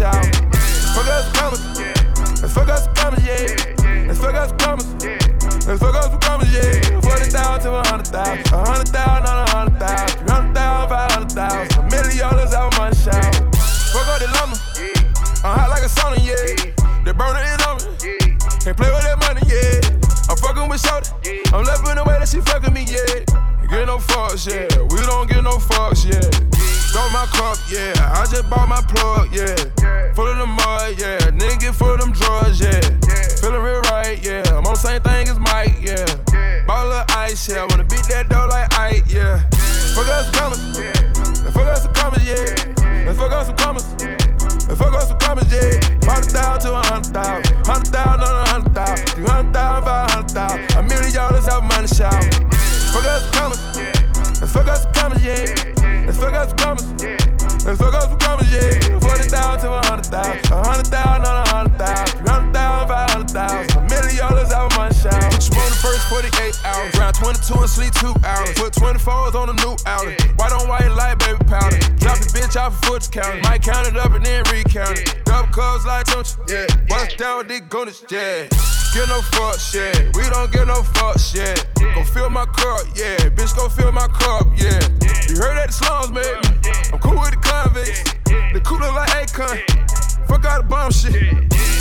of. 0.02 0.26
Fuck 0.96 1.08
us 1.08 1.32
commas. 1.38 1.62
And 2.42 2.52
fuck 2.52 2.70
us 2.70 2.88
commas, 2.96 3.24
yeah. 3.24 4.10
And 4.10 4.18
fuck 4.18 4.36
us 4.36 4.52
commas. 4.58 4.86
And 5.68 5.80
fuck 5.80 5.96
us 5.96 6.26
commas, 6.26 6.52
yeah. 6.54 7.02
Forty 7.02 7.30
thousand 7.30 7.72
to 7.72 7.78
a 7.78 7.88
hundred 7.88 8.08
thousand. 8.08 8.54
A 8.54 8.66
hundred 8.66 8.88
thousand 8.90 9.26
on 9.30 9.48
a 9.48 9.52
hundred 9.52 9.80
thousand. 9.80 10.18
Three 10.18 10.30
hundred 10.34 10.54
thousand, 10.56 10.90
five 10.90 11.12
hundred 11.12 11.32
thousand. 11.32 11.78
A 11.78 11.90
million 11.90 12.18
dollars 12.18 12.54
out 12.54 12.74
of 12.74 12.80
money 12.80 12.96
shout. 12.96 13.36
Fuck 13.94 14.08
up 14.10 14.20
the 14.20 14.28
lumber. 14.42 14.58
I'm 15.44 15.58
hot 15.58 15.70
like 15.70 15.84
a 15.84 15.90
sauna, 15.90 16.18
yeah. 16.22 16.74
The 17.06 17.14
burner 17.14 17.42
is 17.46 17.62
on 17.66 17.78
me. 17.82 18.38
Can't 18.62 18.78
play 18.78 18.90
with 18.94 19.06
that 19.06 19.18
money, 19.22 19.42
yeah. 19.50 19.82
I'm 20.30 20.38
fucking 20.38 20.70
with 20.70 20.82
Shorty. 20.82 21.42
I'm 21.54 21.66
loving 21.66 21.96
the 21.96 22.04
way 22.06 22.18
that 22.18 22.30
she 22.30 22.42
fucking 22.42 22.74
me, 22.74 22.86
yeah. 22.86 23.26
Get 23.70 23.88
no 23.88 23.98
fucks, 23.98 24.46
yeah. 24.46 24.68
We 24.94 25.02
don't 25.02 25.21
Got 26.94 27.12
my 27.14 27.26
cup, 27.32 27.58
yeah. 27.70 27.94
I 28.14 28.26
just 28.30 28.50
bought 28.50 28.68
my 28.68 28.82
plug, 28.82 29.34
yeah. 29.34 29.56
Full 30.14 30.28
of 30.28 30.38
the 30.38 30.46
mud, 30.46 31.00
yeah. 31.00 31.32
Nigga 31.32 31.60
get 31.60 31.76
full 31.76 31.94
of 31.94 32.00
them 32.02 32.12
drugs, 32.12 32.60
yeah. 32.60 32.82
Feeling 33.40 33.64
real 33.64 33.80
right, 33.88 34.20
yeah. 34.22 34.44
I'm 34.52 34.68
on 34.68 34.74
the 34.74 34.76
same 34.76 35.02
thing 35.02 35.30
as 35.30 35.40
Mike, 35.40 35.80
yeah. 35.80 36.04
Bottle 36.68 36.92
of 36.92 37.06
ice, 37.16 37.48
yeah. 37.48 37.64
I 37.64 37.66
wanna 37.68 37.86
beat 37.86 38.04
that 38.12 38.28
dough 38.28 38.48
like 38.52 38.68
Ike, 38.78 39.06
yeah. 39.08 39.40
Fuck 39.96 40.08
us 40.08 40.26
some 40.26 40.34
commas. 40.36 40.80
Yeah. 40.80 40.92
Fuck 41.52 41.68
us 41.68 41.84
some 41.84 41.94
commas, 41.94 42.28
yeah. 42.28 43.08
And 43.08 43.18
fuck 43.18 43.32
us 43.32 43.48
some 43.48 43.56
commas. 43.56 43.88
And 44.04 44.78
fuck 44.78 44.94
us 44.94 45.08
some 45.08 45.20
commas, 45.20 45.48
yeah. 45.48 45.80
Hundred 46.04 46.32
thousand 46.32 46.72
to 46.72 46.76
a 46.76 46.84
hundred 46.86 47.14
thousand. 47.14 47.56
Hundred 47.66 47.92
thousand 47.92 48.24
on 48.24 48.36
a 48.36 48.50
hundred 48.50 48.76
thousand. 48.76 49.08
Three 49.16 49.26
hundred 49.26 49.54
thousand, 49.54 49.84
five 49.86 50.12
hundred 50.12 50.32
thousand. 50.32 50.76
A 50.76 50.84
million 50.84 51.14
dollars 51.14 51.48
out 51.48 51.64
of 51.64 51.72
money 51.72 51.88
shout. 51.88 52.24
Fuck 52.92 53.06
us 53.08 53.24
some 53.24 53.32
commas. 53.32 54.42
And 54.42 54.50
fuck 54.50 54.68
us 54.68 54.84
some 54.84 54.94
commas, 54.94 55.24
yeah. 55.24 55.61
And 57.72 57.80
fuck 57.80 58.21
22 67.42 67.62
and 67.62 67.70
sleep 67.70 67.94
two 67.96 68.14
hours. 68.24 68.54
Put 68.54 68.74
24s 68.74 69.34
on 69.34 69.50
a 69.50 69.54
new 69.54 69.76
outlet. 69.86 70.22
White 70.38 70.52
on 70.52 70.68
white 70.68 70.88
light, 70.94 71.18
baby 71.20 71.44
powder. 71.46 71.78
Drop 71.98 72.18
the 72.20 72.30
bitch 72.38 72.60
off 72.60 72.78
a 72.78 72.86
foot 72.86 73.10
count. 73.12 73.42
Might 73.44 73.64
count 73.64 73.88
it 73.88 73.98
up 73.98 74.12
and 74.12 74.26
then 74.26 74.44
recount 74.52 75.00
it. 75.00 75.26
Double 75.26 75.52
cubs 75.52 75.86
like 75.86 76.06
don't 76.06 76.38
you? 76.48 76.56
Yeah. 76.56 76.68
Bust 76.88 77.18
down 77.18 77.40
with 77.40 77.48
these 77.48 77.62
goonies, 77.62 78.04
yeah. 78.10 78.48
Get 78.94 79.08
no 79.10 79.22
fuck 79.34 79.58
shit. 79.60 80.16
We 80.16 80.24
don't 80.30 80.52
get 80.52 80.68
no 80.68 80.84
fuck 80.84 81.18
shit. 81.18 81.66
Go 81.80 82.04
fill 82.04 82.30
my 82.30 82.46
cup, 82.46 82.86
yeah. 82.94 83.18
Bitch, 83.34 83.56
go 83.56 83.70
fill 83.70 83.92
my 83.92 84.08
cup, 84.08 84.46
yeah. 84.56 84.78
You 85.30 85.42
heard 85.42 85.58
that 85.58 85.68
the 85.68 85.74
slums, 85.74 86.12
man. 86.12 86.38
I'm 86.94 87.00
cool 87.00 87.18
with 87.18 87.32
the 87.32 87.42
convicts. 87.42 88.04
The 88.54 88.62
cooler 88.62 88.92
like 88.92 89.10
Akon. 89.10 89.58
Fuck 90.28 90.46
out 90.46 90.62
the 90.62 90.68
bomb 90.70 90.92
shit. 90.92 91.14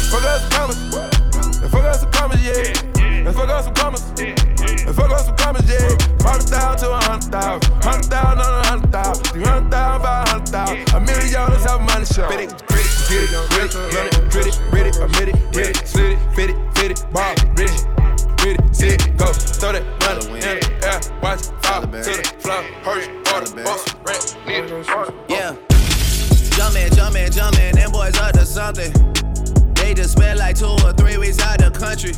Fuck 0.09 0.25
out 0.25 0.40
the. 0.51 1.61
And 1.62 1.70
fuck 1.70 1.85
out 1.85 1.96
some 1.96 2.11
comments, 2.12 2.44
yeah. 2.44 2.99
And 3.26 3.35
fuck 3.35 3.48
out 3.50 3.64
some 3.64 3.74
comments. 3.74 4.04
And 4.20 4.96
fuck 4.96 5.11
out 5.11 5.20
some 5.20 5.37
comments, 5.37 5.70
yeah. 5.70 5.88
Hundred 6.20 6.48
thousand 6.48 6.88
to 6.88 6.94
a 6.94 7.00
hundred 7.04 7.30
thousand. 7.30 7.72
Hundred 7.85 8.06
thousand 8.06 8.40
on 8.40 8.64
a 8.64 8.66
hundred 8.66 8.92
thousand. 8.92 9.24
Three 9.26 9.42
hundred 9.42 9.70
thousand, 9.70 10.02
five 10.02 10.28
hundred 10.28 10.48
thousand. 10.48 10.94
A 10.94 11.00
million 11.00 11.33
dollars 11.33 11.64
have 11.64 11.80
money 11.83 12.04
show. 12.06 12.28
Get 12.28 12.40
it, 12.40 12.50
get 12.68 12.80
it, 12.80 13.00
get 13.11 13.24
it, 13.24 13.80
get 13.90 14.06
it, 14.06 14.30
get 14.30 14.30
it, 14.30 14.30
get 14.30 14.46
it, 14.46 14.56
get 14.72 14.87
it, 14.87 14.96
admit 14.96 15.28
it, 15.28 15.52
get 15.52 15.68
it, 15.70 15.76
slit 15.87 16.12
it, 16.12 16.18
fit 16.35 16.50
it, 16.50 16.56
fit 16.74 16.90
it, 16.92 17.12
ball, 17.12 17.35
rich 17.56 17.70
with 18.44 18.59
it, 18.59 18.74
see 18.74 18.88
it, 18.88 19.16
go. 19.16 19.33
Throw 19.33 19.72
that 19.72 19.85
money 20.00 20.35
in 20.35 20.40
the 20.40 20.87
air, 20.87 21.00
watch 21.22 21.40
it 21.40 21.52
fall 21.64 21.83
to 21.83 21.87
the 21.87 22.02
floor. 22.40 22.62
Hurry, 22.85 23.06
water, 23.26 23.52
boss, 23.64 23.85
rent, 24.06 24.37
need 24.46 24.64
it. 24.64 24.87
Yeah. 25.28 25.56
Jumpin', 26.56 26.92
jumpin', 26.94 27.30
jumpin', 27.33 27.74
them 27.74 27.92
boys 27.92 28.18
up 28.18 28.33
to 28.33 28.44
something. 28.44 28.92
They 29.74 29.94
just 29.94 30.12
spent 30.12 30.38
like 30.38 30.56
two 30.59 30.66
or 30.85 30.92
three 30.92 31.16
weeks 31.16 31.38
out 31.40 31.59
the 31.59 31.70
country. 31.70 32.12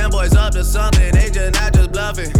Them 0.00 0.08
boys 0.08 0.34
up 0.34 0.54
to 0.54 0.64
something, 0.64 1.12
they 1.12 1.28
just 1.28 1.60
not 1.60 1.74
just 1.74 1.92
bluffing. 1.92 2.32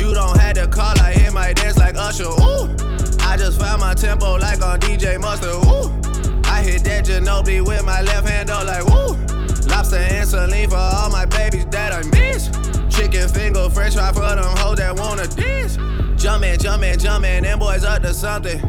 You 0.00 0.14
don't 0.14 0.38
have 0.38 0.54
to 0.54 0.68
call, 0.68 0.96
I 1.00 1.12
hit 1.12 1.32
my 1.32 1.52
dance 1.52 1.76
like 1.76 1.96
Usher. 1.96 2.22
Ooh, 2.22 2.70
I 3.26 3.36
just 3.36 3.58
found 3.58 3.80
my 3.80 3.94
tempo 3.94 4.36
like 4.36 4.62
on 4.62 4.78
DJ 4.78 5.20
Mustard. 5.20 5.56
Ooh, 5.66 5.90
I 6.48 6.62
hit 6.62 6.84
that 6.84 7.04
Ginobili 7.04 7.66
with 7.66 7.84
my 7.84 8.02
left 8.02 8.28
hand 8.28 8.50
up 8.50 8.64
like 8.64 8.84
woo. 8.84 9.16
Lobster 9.66 9.96
and 9.96 10.28
saline 10.28 10.70
for 10.70 10.76
all 10.76 11.10
my 11.10 11.26
babies 11.26 11.66
that 11.66 11.92
I 11.92 12.04
miss. 12.16 12.46
Chicken 12.96 13.28
finger, 13.28 13.68
french 13.70 13.94
fry 13.94 14.12
for 14.12 14.20
them 14.20 14.56
hoes 14.58 14.78
that 14.78 14.94
wanna 14.94 15.26
dance. 15.26 15.78
Jumpin', 16.14 16.60
jumpin', 16.60 16.96
jumpin', 16.96 17.42
them 17.42 17.58
boys 17.58 17.82
up 17.82 18.02
to 18.02 18.14
something. 18.14 18.60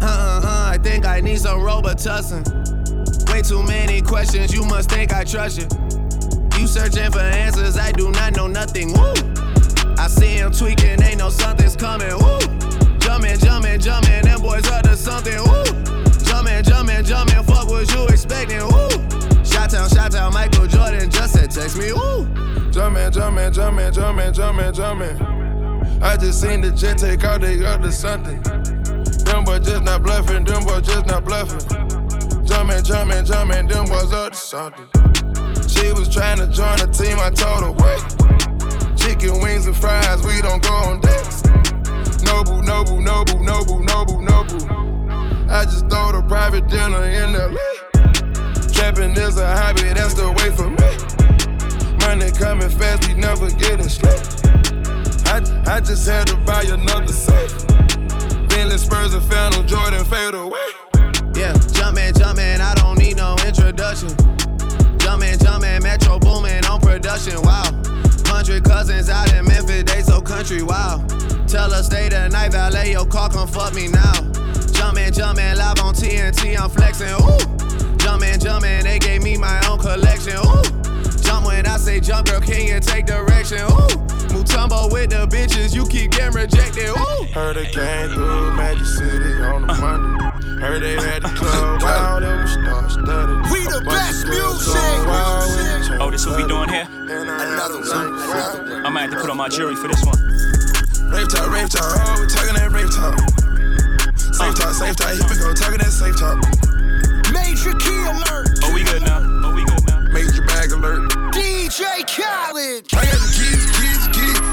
Uh 0.00 0.06
uh 0.06 0.40
uh, 0.42 0.70
I 0.72 0.78
think 0.82 1.04
I 1.04 1.20
need 1.20 1.38
some 1.38 1.60
Robitussin. 1.60 3.30
Way 3.30 3.42
too 3.42 3.62
many 3.62 4.00
questions, 4.00 4.54
you 4.54 4.64
must 4.64 4.88
think 4.88 5.12
I 5.12 5.22
trust 5.22 5.60
you. 5.60 5.95
You 6.58 6.66
searching 6.66 7.10
for 7.12 7.20
answers, 7.20 7.76
I 7.76 7.92
do 7.92 8.10
not 8.12 8.34
know 8.34 8.46
nothing. 8.46 8.92
Woo! 8.92 9.12
I 9.98 10.08
see 10.08 10.38
him 10.38 10.50
tweaking, 10.52 10.96
they 10.96 11.14
know 11.14 11.28
something's 11.28 11.76
coming. 11.76 12.16
Woo! 12.18 12.38
Jumpin', 12.98 13.38
jumpin', 13.38 13.78
jumpin', 13.78 14.24
them 14.24 14.40
boys 14.40 14.66
up 14.68 14.82
to 14.84 14.96
something. 14.96 15.38
Woo! 15.38 15.64
Jumpin', 16.24 16.64
jumpin', 16.64 17.04
jumpin', 17.04 17.42
fuck 17.44 17.68
what 17.68 17.92
you 17.92 18.06
expecting. 18.08 18.60
Woo! 18.60 18.88
Shot 19.44 19.70
town, 19.70 19.88
shot 19.90 20.12
town, 20.12 20.32
Michael 20.32 20.66
Jordan 20.66 21.10
just 21.10 21.34
said 21.34 21.50
text 21.50 21.76
me. 21.76 21.92
Woo! 21.92 22.24
Jumpin', 22.70 23.12
jumpin', 23.12 23.52
jumpin', 23.52 23.92
jumpin', 23.92 24.32
jumpin', 24.32 24.74
jumpin'. 24.74 26.02
I 26.02 26.16
just 26.16 26.40
seen 26.40 26.62
the 26.62 26.70
jet 26.70 26.98
take 26.98 27.22
out, 27.22 27.42
they 27.42 27.64
up 27.64 27.82
to 27.82 27.92
something. 27.92 28.40
Them 29.24 29.44
boys 29.44 29.66
just 29.66 29.82
not 29.82 30.02
bluffing, 30.02 30.44
them 30.44 30.64
boys 30.64 30.86
just 30.86 31.06
not 31.06 31.24
bluffing. 31.24 31.60
Jumpin', 32.46 32.82
jumpin', 32.82 33.24
jumpin', 33.26 33.66
them 33.66 33.84
boys 33.86 34.12
up 34.12 34.32
to 34.32 34.38
something. 34.38 35.05
She 35.68 35.92
was 35.92 36.08
trying 36.08 36.38
to 36.38 36.46
join 36.46 36.78
the 36.78 36.86
team, 36.86 37.18
I 37.18 37.30
told 37.30 37.64
her 37.64 37.72
wait. 37.72 38.96
Chicken 38.96 39.40
wings 39.42 39.66
and 39.66 39.76
fries, 39.76 40.22
we 40.24 40.40
don't 40.40 40.62
go 40.62 40.72
on 40.72 41.00
dates. 41.00 41.42
Noble, 42.22 42.62
noble, 42.62 43.00
noble, 43.00 43.40
noble, 43.40 43.80
noble, 43.80 44.20
noble. 44.20 44.86
I 45.50 45.64
just 45.64 45.88
throw 45.88 46.12
the 46.12 46.24
private 46.26 46.68
dinner 46.68 47.04
in 47.04 47.32
the 47.32 47.48
LA. 47.50 48.72
Trapping 48.72 49.12
is 49.12 49.38
a 49.38 49.56
hobby, 49.56 49.82
that's 49.94 50.14
the 50.14 50.30
way 50.38 50.50
for 50.54 50.70
me. 50.70 50.90
Money 52.06 52.30
coming 52.30 52.70
fast, 52.70 53.08
we 53.08 53.14
never 53.14 53.50
getting 53.50 53.88
straight. 53.88 54.22
I, 55.26 55.42
I 55.66 55.80
just 55.80 56.06
had 56.06 56.28
to 56.28 56.36
buy 56.46 56.62
another 56.62 57.12
safe. 57.12 57.66
Bentley 58.48 58.78
Spurs 58.78 59.14
and 59.14 59.24
Phantom 59.24 59.66
Jordan 59.66 60.04
fade 60.04 60.34
away. 60.34 60.68
Yeah, 61.34 61.54
jump 61.72 61.96
man, 61.96 62.14
jump 62.14 62.36
man, 62.36 62.60
I 62.60 62.74
don't 62.74 62.98
need 62.98 63.16
no 63.16 63.34
introduction. 63.44 64.35
Jumpin', 65.16 65.38
jumpin', 65.38 65.82
Metro 65.82 66.18
boomin' 66.18 66.66
on 66.66 66.78
production, 66.78 67.40
wow. 67.40 67.64
Hundred 68.26 68.62
cousins 68.64 69.08
out 69.08 69.32
in 69.32 69.46
Memphis, 69.46 69.84
they 69.84 70.02
so 70.02 70.20
country, 70.20 70.62
wow. 70.62 71.02
Tell 71.48 71.70
her 71.70 71.82
stay 71.82 72.10
the 72.10 72.28
night, 72.28 72.52
valet 72.52 72.92
your 72.92 73.06
car, 73.06 73.30
come 73.30 73.48
fuck 73.48 73.72
me 73.74 73.88
now. 73.88 74.12
Jumpin', 74.72 75.14
jumpin', 75.14 75.56
live 75.56 75.80
on 75.80 75.94
TNT, 75.94 76.60
I'm 76.60 76.68
flexin', 76.68 77.16
ooh. 77.16 77.96
Jumpin', 77.96 78.38
jumpin', 78.38 78.84
they 78.84 78.98
gave 78.98 79.22
me 79.22 79.38
my 79.38 79.58
own 79.70 79.78
collection, 79.78 80.36
ooh. 80.36 81.22
Jump 81.22 81.46
when 81.46 81.64
I 81.64 81.78
say 81.78 81.98
jump, 81.98 82.28
girl, 82.28 82.42
can 82.42 82.66
you 82.66 82.78
take 82.78 83.06
direction, 83.06 83.60
ooh. 83.72 84.35
Mutombo 84.56 84.90
with 84.90 85.10
the 85.10 85.28
bitches, 85.28 85.74
you 85.74 85.86
keep 85.86 86.12
getting 86.12 86.32
rejected, 86.32 86.88
ooh. 86.88 87.24
Heard 87.36 87.56
they 87.56 87.66
came 87.68 88.08
through 88.08 88.56
Magic 88.56 88.86
City 88.86 89.36
on 89.44 89.68
a 89.68 89.74
Monday. 89.76 90.24
Heard 90.64 90.80
they 90.82 90.96
had 90.96 91.20
the 91.20 91.28
club 91.36 91.82
wild, 91.82 92.22
it 92.22 92.40
was 92.40 92.52
star 92.56 92.88
studded. 92.88 93.52
We 93.52 93.60
the 93.68 93.84
A 93.84 93.84
bunch 93.84 94.00
best 94.00 94.24
of 94.24 94.30
girls 94.32 94.64
music. 94.64 94.80
going 94.80 95.08
wild 95.12 95.44
with 95.52 95.92
each 95.92 96.00
Oh, 96.00 96.10
this 96.10 96.24
what 96.24 96.36
we 96.40 96.48
doing 96.48 96.70
here? 96.72 96.88
Another 96.88 97.84
one. 97.84 98.16
I 98.80 98.88
might 98.88 99.02
have 99.02 99.10
to 99.12 99.16
put 99.20 99.28
on 99.28 99.36
my 99.36 99.48
jury 99.52 99.76
for 99.76 99.88
this 99.88 100.00
one. 100.00 100.16
Rave 101.12 101.28
talk, 101.28 101.52
rave 101.52 101.68
talk, 101.68 101.84
oh, 101.84 102.16
we 102.16 102.26
talking 102.26 102.56
that 102.56 102.72
rave 102.72 102.88
talk. 102.96 103.12
Safe 104.16 104.56
talk, 104.56 104.72
safe 104.72 104.96
talk, 104.96 105.12
here 105.12 105.28
we 105.28 105.36
go, 105.36 105.52
talking 105.52 105.84
that 105.84 105.92
safe 105.92 106.16
talk. 106.16 106.40
Major 107.28 107.76
key 107.76 108.00
alert. 108.08 108.56
Oh, 108.64 108.72
we 108.72 108.84
good 108.88 109.04
now. 109.04 109.20
Oh, 109.20 109.52
we 109.52 109.68
good 109.68 109.84
now. 109.84 110.00
Major 110.16 110.40
bag 110.48 110.72
alert. 110.72 111.12
DJ 111.36 112.08
Khaled. 112.08 112.88
I 112.96 113.04
got 113.04 113.20
the 113.20 113.28
keys, 113.36 113.52
keys, 113.52 113.68
keys. 113.68 113.75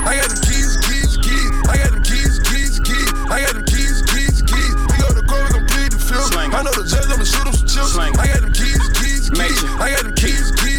I 0.03 0.19
got 0.19 0.29
the 0.29 0.39
keys, 0.43 0.75
keys, 0.83 1.15
keys. 1.17 1.51
I 1.71 1.77
got 1.79 1.91
the 1.95 2.01
keys, 2.03 2.39
keys, 2.43 2.79
keys. 2.83 3.09
I 3.31 3.39
got 3.39 3.55
the 3.55 3.63
keys, 3.63 4.03
keys, 4.11 4.41
keys. 4.43 4.75
We 4.91 4.95
go 4.99 5.09
to 5.15 5.23
court, 5.23 5.47
we 5.47 5.59
gon' 5.59 5.67
plead 5.67 5.91
the. 5.91 5.99
Slang. 5.99 6.53
I 6.53 6.61
know 6.61 6.71
the 6.75 6.83
judge, 6.83 7.07
I'ma 7.07 7.23
shoot 7.23 7.47
him 7.47 7.53
some 7.53 7.67
chips. 7.67 7.93
Slang. 7.93 8.13
I 8.19 8.27
got 8.27 8.41
the 8.43 8.51
keys, 8.51 8.83
keys, 8.99 9.29
keys. 9.31 9.63
I 9.79 9.95
got 9.95 10.03
the 10.03 10.11
keys, 10.11 10.51
keys, 10.51 10.61
keys. 10.61 10.72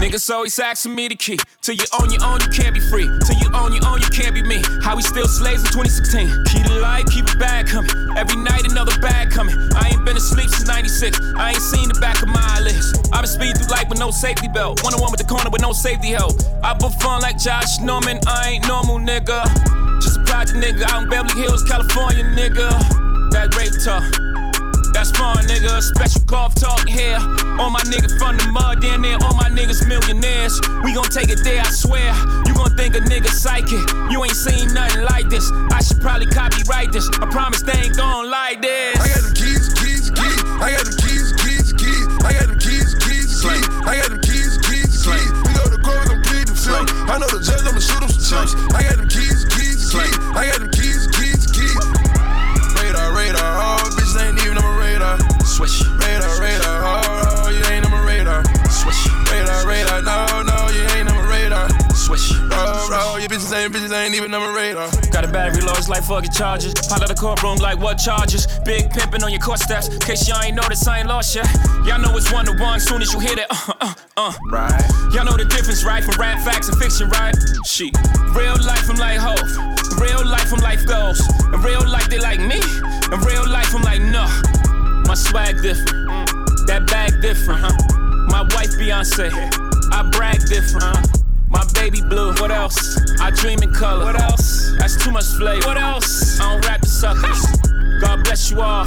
Niggas 0.00 0.32
always 0.32 0.58
asking 0.58 0.94
me 0.94 1.08
the 1.08 1.14
key. 1.14 1.38
Till 1.60 1.74
you 1.74 1.84
own 2.00 2.08
your 2.08 2.24
own, 2.24 2.40
you 2.40 2.48
can't 2.48 2.72
be 2.72 2.80
free. 2.80 3.04
Till 3.04 3.36
you 3.36 3.52
own 3.52 3.76
your 3.76 3.84
own, 3.84 4.00
you 4.00 4.08
can't 4.08 4.32
be 4.32 4.40
me. 4.40 4.64
How 4.80 4.96
we 4.96 5.02
still 5.02 5.28
slaves 5.28 5.60
in 5.60 5.68
2016. 5.76 6.24
Keep 6.48 6.72
the 6.72 6.80
light, 6.80 7.04
keep 7.12 7.28
it 7.28 7.38
bag 7.38 7.66
coming. 7.66 7.92
Every 8.16 8.40
night 8.40 8.64
another 8.64 8.96
bag 9.00 9.30
coming. 9.30 9.52
I 9.76 9.92
ain't 9.92 10.02
been 10.06 10.16
asleep 10.16 10.48
since 10.48 10.66
96. 10.66 11.20
I 11.36 11.50
ain't 11.50 11.60
seen 11.60 11.88
the 11.92 12.00
back 12.00 12.22
of 12.22 12.28
my 12.28 12.40
eyelids. 12.40 12.96
i 13.12 13.20
been 13.20 13.28
speeding 13.28 13.56
through 13.60 13.76
life 13.76 13.90
with 13.90 14.00
no 14.00 14.10
safety 14.10 14.48
belt. 14.48 14.82
One 14.82 14.94
on 14.94 15.02
one 15.02 15.12
with 15.12 15.20
the 15.20 15.28
corner 15.28 15.50
with 15.50 15.60
no 15.60 15.74
safety 15.74 16.16
help. 16.16 16.32
I 16.64 16.72
put 16.72 16.94
fun 16.96 17.20
like 17.20 17.36
Josh 17.36 17.78
Norman. 17.80 18.20
I 18.26 18.56
ain't 18.56 18.66
normal, 18.66 18.96
nigga. 19.04 19.44
Just 20.00 20.16
a 20.16 20.24
project 20.24 20.56
nigga 20.56 20.80
out 20.88 21.02
in 21.02 21.10
Beverly 21.10 21.42
Hills, 21.42 21.62
California, 21.64 22.24
nigga. 22.24 22.72
That 23.36 23.52
rape 23.52 23.76
talk. 23.84 24.39
That's 25.00 25.16
fun, 25.16 25.40
nigga. 25.48 25.80
Special 25.80 26.20
golf 26.28 26.54
talk 26.54 26.86
here. 26.86 27.16
All 27.56 27.72
my 27.72 27.80
niggas 27.88 28.20
from 28.20 28.36
the 28.36 28.44
mud, 28.52 28.82
down 28.82 29.00
there. 29.00 29.16
All 29.24 29.32
my 29.32 29.48
niggas 29.48 29.88
millionaires. 29.88 30.60
We 30.84 30.92
gon' 30.92 31.08
take 31.08 31.32
it 31.32 31.40
there, 31.40 31.64
I 31.64 31.72
swear. 31.72 32.12
You 32.44 32.52
gon' 32.52 32.76
think 32.76 32.92
a 32.96 33.00
nigga 33.00 33.32
psychic. 33.32 33.80
You 34.12 34.20
ain't 34.20 34.36
seen 34.36 34.74
nothing 34.76 35.08
like 35.08 35.30
this. 35.32 35.48
I 35.72 35.80
should 35.80 36.04
probably 36.04 36.26
copyright 36.28 36.92
this. 36.92 37.08
I 37.16 37.24
promise 37.32 37.62
they 37.62 37.80
ain't 37.80 37.96
gon' 37.96 38.28
like 38.28 38.60
this. 38.60 39.00
I 39.00 39.08
got 39.08 39.24
the 39.24 39.32
keys, 39.32 39.72
keys, 39.80 40.12
keys. 40.12 40.40
I 40.60 40.68
got 40.76 40.84
the 40.84 40.92
keys, 40.92 41.32
keys, 41.40 41.72
keys. 41.80 42.06
I 42.20 42.36
got 42.36 42.52
the 42.52 42.60
keys, 42.60 42.92
keys, 43.00 43.40
keys. 43.40 43.66
I 43.88 43.96
got 44.04 44.12
the 44.12 44.20
keys, 44.20 44.60
keys, 44.68 45.00
keys. 45.00 45.32
We 45.48 45.50
go 45.56 45.64
to 45.64 45.80
court, 45.80 46.12
plead 46.28 46.44
the 46.44 46.52
fifth. 46.52 46.92
I 47.08 47.16
know 47.16 47.28
the 47.32 47.40
judge, 47.40 47.64
I'ma 47.64 47.80
shoot 47.80 48.04
him 48.04 48.12
some 48.12 48.20
chips. 48.20 48.52
I 48.76 48.84
got 48.84 49.00
the 49.00 49.08
keys, 49.08 49.19
your 63.60 63.70
bitches 63.70 63.92
ain't, 63.92 64.14
even 64.14 64.32
on 64.32 64.40
my 64.40 64.54
radar. 64.54 64.88
Got 65.10 65.24
a 65.24 65.28
battery 65.28 65.62
low, 65.62 65.72
it's 65.76 65.88
like 65.88 66.02
fucking 66.04 66.30
charges. 66.30 66.72
Pile 66.88 67.02
out 67.02 67.08
the 67.08 67.14
courtroom 67.14 67.58
like 67.58 67.78
what 67.78 67.98
charges? 67.98 68.46
Big 68.64 68.90
pimpin' 68.90 69.22
on 69.22 69.30
your 69.30 69.40
court 69.40 69.58
steps. 69.58 69.88
Case 69.98 70.28
y'all 70.28 70.42
ain't 70.42 70.56
noticed, 70.56 70.86
I 70.88 71.00
ain't 71.00 71.08
lost 71.08 71.34
yet. 71.34 71.46
Y'all 71.84 72.00
know 72.00 72.16
it's 72.16 72.32
one 72.32 72.46
to 72.46 72.56
one 72.56 72.80
soon 72.80 73.02
as 73.02 73.12
you 73.12 73.20
hear 73.20 73.36
that. 73.36 73.48
Uh, 73.50 73.74
uh, 73.80 73.94
uh. 74.16 74.32
Right. 74.50 74.82
Y'all 75.12 75.24
know 75.24 75.36
the 75.36 75.44
difference, 75.44 75.84
right? 75.84 76.02
From 76.02 76.18
rap 76.20 76.40
facts 76.40 76.68
and 76.68 76.78
fiction, 76.78 77.08
right? 77.10 77.34
She. 77.66 77.92
Real 78.32 78.56
life, 78.64 78.88
I'm 78.88 78.96
like 78.96 79.18
Hov. 79.18 79.40
Real 80.00 80.24
life, 80.24 80.52
I'm 80.52 80.60
like 80.60 80.84
goals. 80.86 81.20
In 81.52 81.60
real 81.60 81.86
life, 81.86 82.08
they 82.08 82.18
like 82.18 82.40
me. 82.40 82.60
In 83.12 83.20
real 83.20 83.48
life, 83.48 83.74
I'm 83.74 83.82
like, 83.82 84.00
no. 84.00 84.24
My 85.06 85.14
swag 85.14 85.60
different. 85.60 86.08
That 86.66 86.86
bag 86.86 87.20
different, 87.20 87.60
huh? 87.60 87.76
My 88.28 88.42
wife, 88.54 88.72
Beyonce. 88.78 89.30
I 89.92 90.08
brag 90.10 90.40
different, 90.48 90.84
huh? 90.84 91.19
My 91.50 91.66
baby 91.74 92.00
blue. 92.00 92.32
What 92.34 92.50
else? 92.50 92.98
I 93.20 93.30
dream 93.30 93.62
in 93.62 93.72
color. 93.74 94.04
What 94.04 94.20
else? 94.20 94.72
That's 94.78 94.96
too 95.02 95.10
much 95.10 95.26
flavor. 95.36 95.66
What 95.66 95.76
else? 95.76 96.40
I 96.40 96.52
don't 96.52 96.66
rap 96.66 96.80
the 96.80 96.88
suckers. 96.88 97.44
God 98.00 98.24
bless 98.24 98.50
you 98.50 98.60
all. 98.62 98.86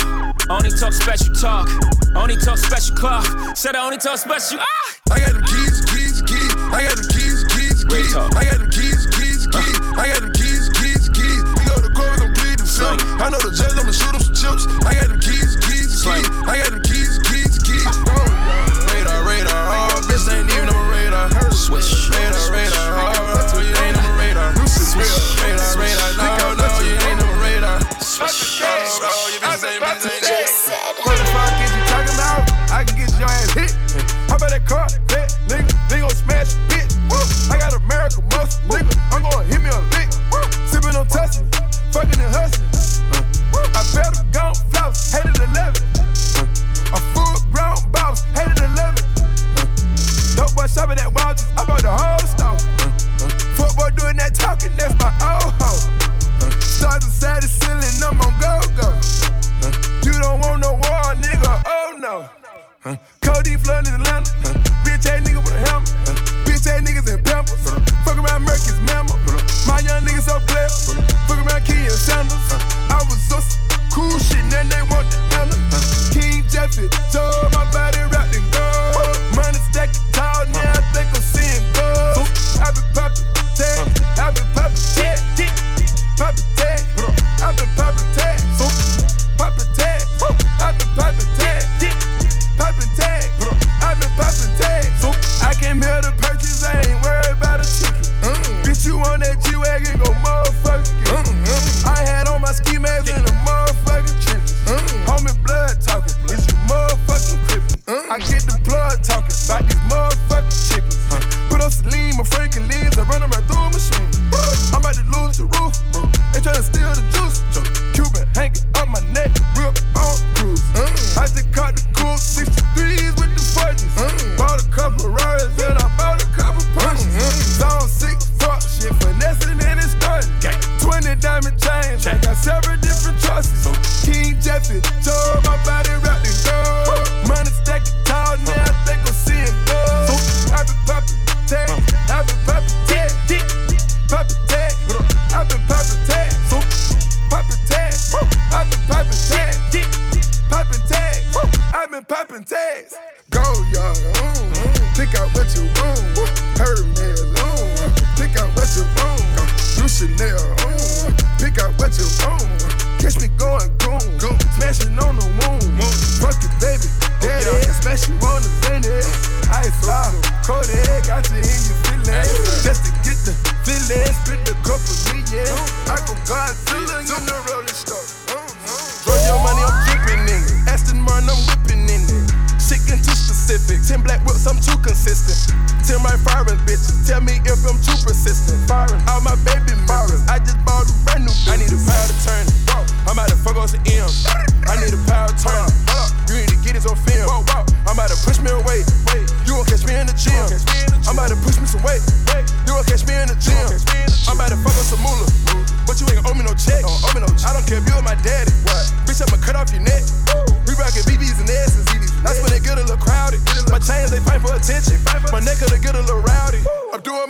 Only 0.49 0.71
talk 0.71 0.93
special 0.93 1.33
talk. 1.35 1.69
Only 2.15 2.37
talk 2.37 2.57
special 2.57 2.95
clock. 2.95 3.25
Said 3.55 3.75
I 3.75 3.85
only 3.85 3.97
talk 3.97 4.17
special. 4.17 4.59
Ah! 4.59 4.93
I 5.11 5.19
got 5.19 5.33
them 5.33 5.43
keys, 5.43 5.83
keys, 5.91 6.21
keys. 6.23 6.53
I 6.71 6.87
got 6.87 6.95
them 6.95 7.07
keys, 7.11 7.43
keys, 7.51 7.83
keys. 7.83 8.15
I 8.15 8.43
got 8.49 8.57
them 8.57 8.71
keys, 8.71 9.05
keys, 9.13 9.45
keys. 9.45 9.77
I 9.99 10.07
got 10.09 10.21
them 10.21 10.31
keys, 10.33 10.69
keys, 10.73 11.09
keys. 11.11 11.43
We 11.43 11.61
go 11.67 11.75
to 11.83 11.91
court, 11.93 12.17
we 12.17 12.25
gon' 12.25 12.33
plead 12.33 12.57
the 12.57 12.65
film. 12.65 12.97
I 13.21 13.29
know 13.29 13.37
the 13.43 13.51
judge, 13.53 13.75
I'ma 13.77 13.91
shoot 13.91 14.15
him 14.15 14.23
some 14.23 14.33
chips. 14.33 14.63
I 14.87 14.95
got 14.95 15.07
them 15.11 15.19
keys, 15.19 15.59
keys, 15.61 15.91
keys. 16.01 16.27
I 16.47 16.63
got 16.63 16.71
them 16.71 16.81
keys, 16.81 16.92
Swish. 21.63 22.09
Radar, 22.09 22.51
radar, 22.51 22.91
oh, 22.91 23.59
you 23.63 23.71
ain't 23.87 23.95
on 23.95 24.03
my 24.03 24.19
radar. 24.19 24.51
Swish. 24.67 25.39
Radar, 25.39 25.79
radar, 25.79 26.11
no, 26.19 26.59
no, 26.59 26.67
you 26.83 26.91
ain't 27.07 27.23
on 27.23 27.27
my 27.31 27.39
radar. 27.39 27.79
Swish. 28.03 28.59
Oh, 28.59 28.67
oh, 28.67 29.31
you 29.31 29.39
bitches 29.39 29.71
ain't, 29.71 29.79
bitches 29.79 30.27
ain't. 30.27 31.07
What 31.07 31.15
the 31.15 31.23
fuck 31.31 31.55
is 31.63 31.71
you 31.71 31.83
talking 31.87 32.15
about? 32.19 32.51
I 32.67 32.83
can 32.83 32.99
get 32.99 33.15
your 33.15 33.31
ass 33.31 33.53
hit. 33.55 33.71
How 34.27 34.35
about 34.35 34.51
that 34.51 34.67
car? 34.67 34.91
That 35.15 35.31
nigga, 35.47 35.71
nigga 35.87 36.01
gon' 36.01 36.11
smash 36.11 36.51
bitch. 36.67 36.99
Woo. 37.07 37.23
I 37.47 37.57
got 37.57 37.71
America 37.71 38.19
muscle, 38.35 38.59
nigga. 38.67 38.91
I'm 39.15 39.23
gonna 39.23 39.47
hit 39.47 39.63
me 39.63 39.69
a 39.71 39.92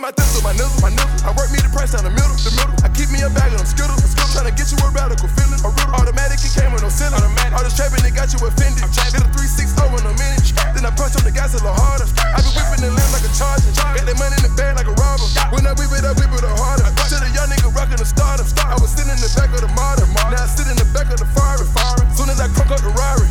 my 0.04 0.12
thizzle, 0.12 0.44
my 0.44 0.52
nizzle, 0.52 0.76
my 0.84 0.92
nizzle. 0.92 1.24
I 1.24 1.32
work 1.32 1.48
me 1.48 1.56
the 1.64 1.72
price 1.72 1.96
down 1.96 2.04
the 2.04 2.12
middle, 2.12 2.36
the 2.44 2.52
middle. 2.52 2.76
I 2.84 2.92
keep 2.92 3.08
me 3.08 3.24
a 3.24 3.32
bag 3.32 3.56
of 3.56 3.64
them 3.64 3.64
skittles. 3.64 4.04
Tryna 4.36 4.52
get 4.52 4.68
you 4.68 4.76
a 4.84 4.92
radical 4.92 5.32
feeling. 5.32 5.56
A 5.64 5.70
riddle. 5.72 5.96
Automatic, 5.96 6.44
it 6.44 6.52
came 6.52 6.76
with 6.76 6.84
no 6.84 6.92
ceiling. 6.92 7.16
All 7.24 7.64
this 7.64 7.72
trapping, 7.72 8.04
it 8.04 8.12
got 8.12 8.28
you 8.28 8.36
offended. 8.44 8.84
Did 8.84 9.24
a 9.24 9.28
360 9.32 9.80
in 9.80 10.04
a 10.04 10.12
minute. 10.20 10.52
Then 10.76 10.84
I 10.84 10.92
punch 10.92 11.16
on 11.16 11.24
the 11.24 11.32
gas 11.32 11.56
a 11.56 11.64
little 11.64 11.72
harder. 11.72 12.04
I 12.20 12.36
be 12.44 12.52
whipping 12.52 12.84
the 12.84 12.92
limb 12.92 13.10
like 13.16 13.24
a 13.24 13.32
charger. 13.32 13.72
Got 13.72 14.04
that 14.04 14.18
money 14.20 14.36
in 14.36 14.44
the 14.44 14.52
bag 14.52 14.76
like 14.76 14.92
a 14.92 14.96
robber. 15.00 15.24
When 15.56 15.64
I 15.64 15.72
whip 15.72 15.88
it, 15.88 16.04
I 16.04 16.12
whip 16.12 16.36
it 16.36 16.44
harder. 16.52 16.84
To 16.84 17.16
the 17.16 17.30
young 17.32 17.48
nigga 17.48 17.72
rockin' 17.72 17.96
the 17.96 18.04
stardom. 18.04 18.44
I 18.60 18.76
was 18.84 18.92
sitting 18.92 19.08
in 19.08 19.20
the 19.24 19.32
back 19.32 19.56
of 19.56 19.64
the 19.64 19.72
model. 19.72 20.04
Now 20.28 20.36
I 20.36 20.44
sit 20.44 20.68
in 20.68 20.76
the 20.76 20.84
back 20.92 21.08
of 21.08 21.16
the 21.16 21.28
Ferrari. 21.32 21.64
Soon 22.12 22.28
as 22.28 22.44
I 22.44 22.52
crunk 22.52 22.76
up 22.76 22.84
the 22.84 22.92
Rari, 22.92 23.24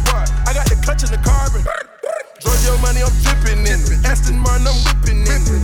I 0.50 0.58
got 0.58 0.66
the 0.66 0.78
clutch 0.82 1.06
in 1.06 1.14
the 1.14 1.22
carbon. 1.22 1.62
Drug 2.44 2.60
your 2.64 2.78
money, 2.84 3.02
I'm 3.02 3.12
dripping 3.24 3.64
in 3.64 3.80
it. 3.80 4.04
Aston 4.06 4.38
Martin, 4.40 4.68
I'm 4.68 4.76
whipping 4.84 5.24
in 5.24 5.44
it. 5.48 5.64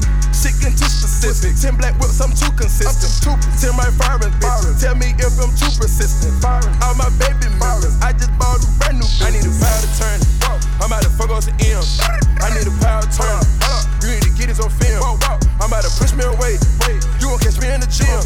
Getting 0.60 0.76
too 0.76 0.92
specific. 0.92 1.56
Ten 1.56 1.80
black 1.80 1.96
whips, 2.04 2.20
I'm 2.20 2.36
too 2.36 2.52
consistent. 2.52 3.12
Ten 3.60 3.72
my 3.80 3.88
firing 3.96 4.32
bitches. 4.44 4.76
Tell 4.84 4.96
me 4.96 5.16
if 5.16 5.40
I'm 5.40 5.52
too 5.56 5.72
persistent. 5.80 6.36
All 6.44 6.96
my 7.00 7.08
baby 7.16 7.48
mirrors. 7.56 7.96
I 8.04 8.12
just 8.12 8.32
bought 8.36 8.60
a 8.60 8.68
brand 8.76 9.00
new. 9.00 9.08
I 9.24 9.32
need 9.32 9.48
a 9.48 9.52
power 9.56 9.80
to 9.80 9.90
turn. 9.96 10.20
I'm 10.84 10.92
about 10.92 11.04
to 11.08 11.12
fuck 11.16 11.32
on 11.32 11.40
some 11.40 11.56
M's. 11.64 12.00
I 12.44 12.52
need 12.52 12.68
a 12.68 12.76
power 12.84 13.04
to 13.04 13.12
turn. 13.12 13.40
You 14.04 14.20
need 14.20 14.28
to 14.28 14.32
get 14.36 14.52
this 14.52 14.60
on 14.60 14.68
film. 14.84 15.00
I'm 15.64 15.72
about 15.72 15.88
to 15.88 15.92
push 15.96 16.12
me 16.12 16.28
away. 16.28 16.60
You 17.24 17.32
won't 17.32 17.40
catch 17.40 17.56
me 17.60 17.72
in 17.72 17.80
the 17.80 17.88
gym. 17.88 18.20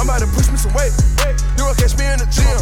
I'm 0.00 0.08
about 0.08 0.24
to 0.24 0.28
push 0.32 0.48
me 0.48 0.56
some 0.56 0.72
weight. 0.72 0.96
You 1.60 1.68
won't 1.68 1.76
catch 1.76 1.92
me 2.00 2.08
in 2.08 2.24
the 2.24 2.28
gym. 2.32 2.56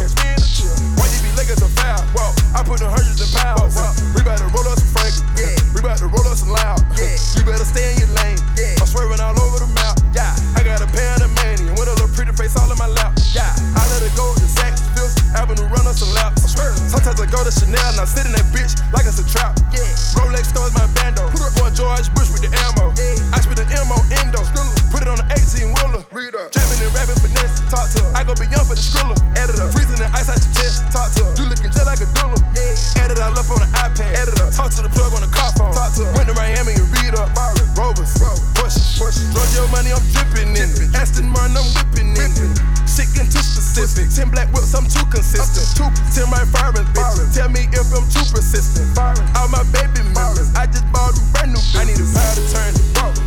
Why 0.99 1.07
you 1.07 1.19
be 1.23 1.31
looking 1.39 1.55
so 1.55 1.71
foul? 1.71 2.03
I 2.51 2.67
put 2.67 2.83
in 2.83 2.91
hundreds 2.91 3.23
of 3.23 3.31
pounds. 3.31 3.79
We 4.11 4.27
about 4.27 4.43
to 4.43 4.47
roll 4.51 4.67
up 4.67 4.75
some 4.75 4.91
Frankie. 5.33 5.57
We 5.73 5.79
about 5.81 5.97
to 5.99 6.07
roll 6.07 6.27
up 6.27 6.37
some 6.37 6.53
loud. 6.53 6.79
You 6.99 7.43
better 7.43 7.65
stay 7.65 7.93
in 7.93 8.05
your 8.05 8.11
lane. 8.21 8.39
Yeah. 8.55 8.77
I'm 8.79 8.87
swerving 8.87 9.19
all 9.19 9.35
over 9.41 9.59
the 9.59 9.71
map. 9.73 9.97
Yeah, 10.13 10.31
I 10.55 10.63
got 10.63 10.81
a 10.81 10.87
pair 10.87 11.13
of 11.15 11.19
Panamanian 11.19 11.75
with 11.75 11.89
a 11.89 11.95
little 11.97 12.11
pretty 12.13 12.31
face 12.31 12.55
all 12.55 12.71
in 12.71 12.77
my 12.77 12.87
lap. 12.87 13.17
Yeah, 13.33 13.51
I 13.75 13.81
let 13.91 14.01
it 14.05 14.15
go 14.15 14.31
to 14.33 14.45
Saks, 14.47 14.79
Fifth 14.95 15.17
Avenue, 15.35 15.67
run 15.67 15.85
up 15.87 15.95
some 15.95 16.11
laps. 16.15 16.55
Sometimes 16.55 17.19
I 17.19 17.27
go 17.27 17.43
to 17.43 17.51
Chanel 17.51 17.83
and 17.91 17.99
I 17.99 18.05
sit 18.05 18.25
in 18.25 18.31
that 18.31 18.47
bitch 18.55 18.79
like 18.93 19.05
it's 19.05 19.19
a 19.19 19.27
trap. 19.27 19.59
Yeah. 19.73 19.83
Rolex 20.15 20.55
stores 20.55 20.73
my 20.73 20.87
bando. 20.95 21.27
Going 21.59 21.73
George 21.75 22.07
Bush 22.15 22.31
with 22.31 22.41
the 22.41 22.51
ammo. 22.55 22.93
Yeah. 22.95 23.35
I 23.35 23.41
spit 23.41 23.57
the 23.57 23.67
ammo 23.75 23.99
endo. 24.23 24.74
Put 24.91 25.01
it 25.03 25.09
on 25.09 25.17
the 25.21 25.27
18 25.31 25.71
wheeler. 25.73 26.03
Read 26.11 26.35
up. 26.35 26.51
Jamming 26.51 26.81
and 26.81 26.93
rapping 26.93 27.19
finesse. 27.21 27.61
Talk 27.69 27.89
to 27.95 28.03
her. 28.03 28.11
I 28.13 28.21
go 28.25 28.33
beyond 28.35 28.65
for 28.67 28.77
the 28.77 28.83
skriller. 28.83 29.17
Editor. 29.37 29.67
Freezing 29.71 30.01
the 30.01 30.09
ice 30.13 30.29
out 30.29 30.39
your 30.39 30.53
chest. 30.55 30.85
Talk 30.91 31.09
to 31.17 31.25
her. 31.25 31.33
You 31.39 31.45
looking 31.49 31.71
just 31.71 31.85
like 31.85 32.01
a 32.01 32.07
doodle. 32.17 32.39
Yeah. 32.53 33.01
Add 33.01 33.11
it 33.11 33.19
up 33.19 33.47
on 33.49 33.61
the 33.61 33.69
iPad. 33.77 34.11
Editor. 34.15 34.47
Talk 34.53 34.69
to 34.77 34.81
the 34.85 34.91
plug 34.91 35.13
on 35.13 35.21
the 35.21 35.31
car 35.31 35.51
phone. 35.55 35.73
Talk 35.73 35.93
to 35.97 36.05
her. 36.05 36.11
Went 36.17 36.27
to 36.29 36.35
Miami 36.35 36.77
and 36.77 36.87
read 37.01 37.13
up. 37.15 37.31
Byron. 37.33 37.65
Rovers. 37.77 38.13
Push. 38.55 38.99
Push. 38.99 39.17
Drug 39.35 39.49
your 39.53 39.67
money, 39.69 39.91
I'm 39.91 40.01
dripping 40.15 40.55
in 40.55 40.71
it. 40.71 40.95
Aston 40.95 41.27
Martin, 41.27 41.59
I'm 41.59 41.67
whipping 41.75 42.15
in 42.15 42.31
it. 42.31 42.55
Shit 42.87 43.11
getting 43.11 43.27
too 43.27 43.43
specific. 43.43 44.07
Ten 44.09 44.31
black 44.31 44.47
whips, 44.55 44.71
I'm 44.73 44.87
too 44.87 45.03
consistent. 45.11 45.67
Two, 45.75 45.91
ten 46.15 46.31
right 46.31 46.47
firing, 46.47 46.87
bitch. 46.95 47.35
Tell 47.35 47.49
me 47.49 47.67
if 47.71 47.87
I'm 47.91 48.07
too 48.07 48.23
persistent. 48.31 48.95
All 48.97 49.47
my 49.51 49.63
baby 49.75 50.01
members, 50.15 50.49
I 50.55 50.67
just 50.67 50.87
bought 50.91 51.15
a 51.15 51.21
brand 51.35 51.51
new. 51.51 51.59
Bitch. 51.59 51.79
I 51.79 51.83
need 51.83 51.99
a 51.99 52.07
power 52.07 52.35
to 52.35 52.43
turn. 52.51 52.73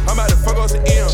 I'm 0.08 0.18
out 0.18 0.32
of 0.32 0.40
fuck 0.40 0.56
off 0.56 0.72
the 0.72 0.80
M. 0.88 1.08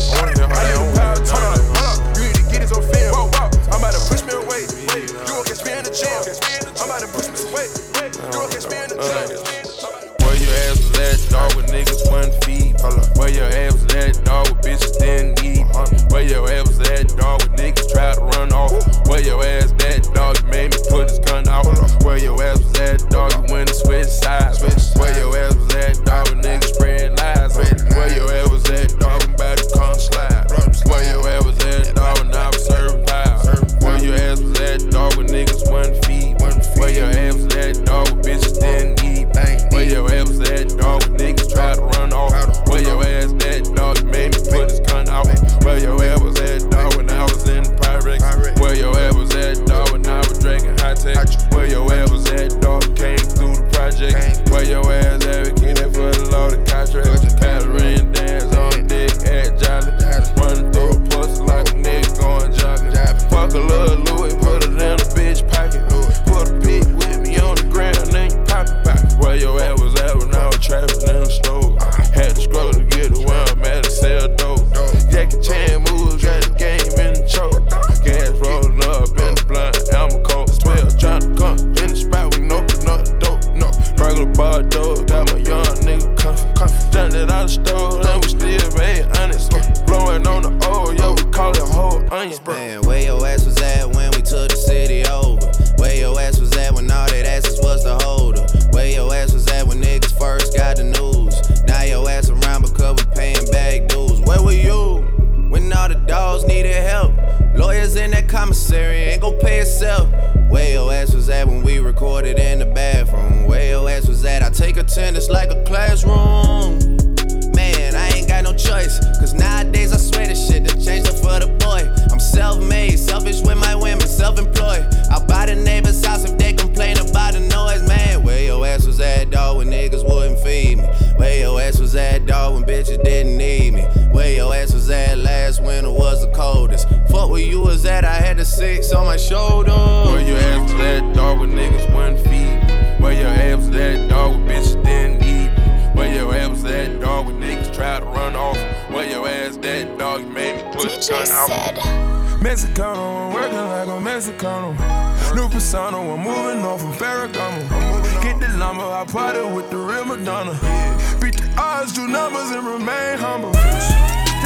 Beat 161.25 161.41
the 161.41 161.49
odds, 161.57 161.91
do 161.91 162.05
numbers, 162.05 162.53
and 162.53 162.61
remain 162.61 163.17
humble. 163.17 163.49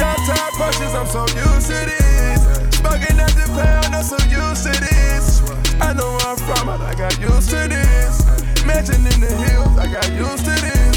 Top 0.00 0.16
punches, 0.56 0.96
I'm 0.96 1.04
so 1.12 1.28
used 1.28 1.68
to 1.68 1.76
this. 1.76 2.40
Smoking 2.80 3.20
at 3.20 3.36
the 3.36 3.44
pound, 3.52 3.92
I'm 3.92 4.00
so 4.00 4.16
used 4.32 4.64
to 4.64 4.72
this. 4.80 5.44
I 5.76 5.92
know 5.92 6.08
where 6.16 6.32
I'm 6.32 6.40
from, 6.40 6.72
but 6.72 6.80
I 6.80 6.96
got 6.96 7.12
used 7.20 7.52
to 7.52 7.68
this. 7.68 8.24
Mansion 8.64 9.04
in 9.12 9.20
the 9.20 9.28
hills, 9.28 9.76
I 9.76 9.92
got 9.92 10.08
used 10.08 10.48
to 10.48 10.56
this. 10.56 10.96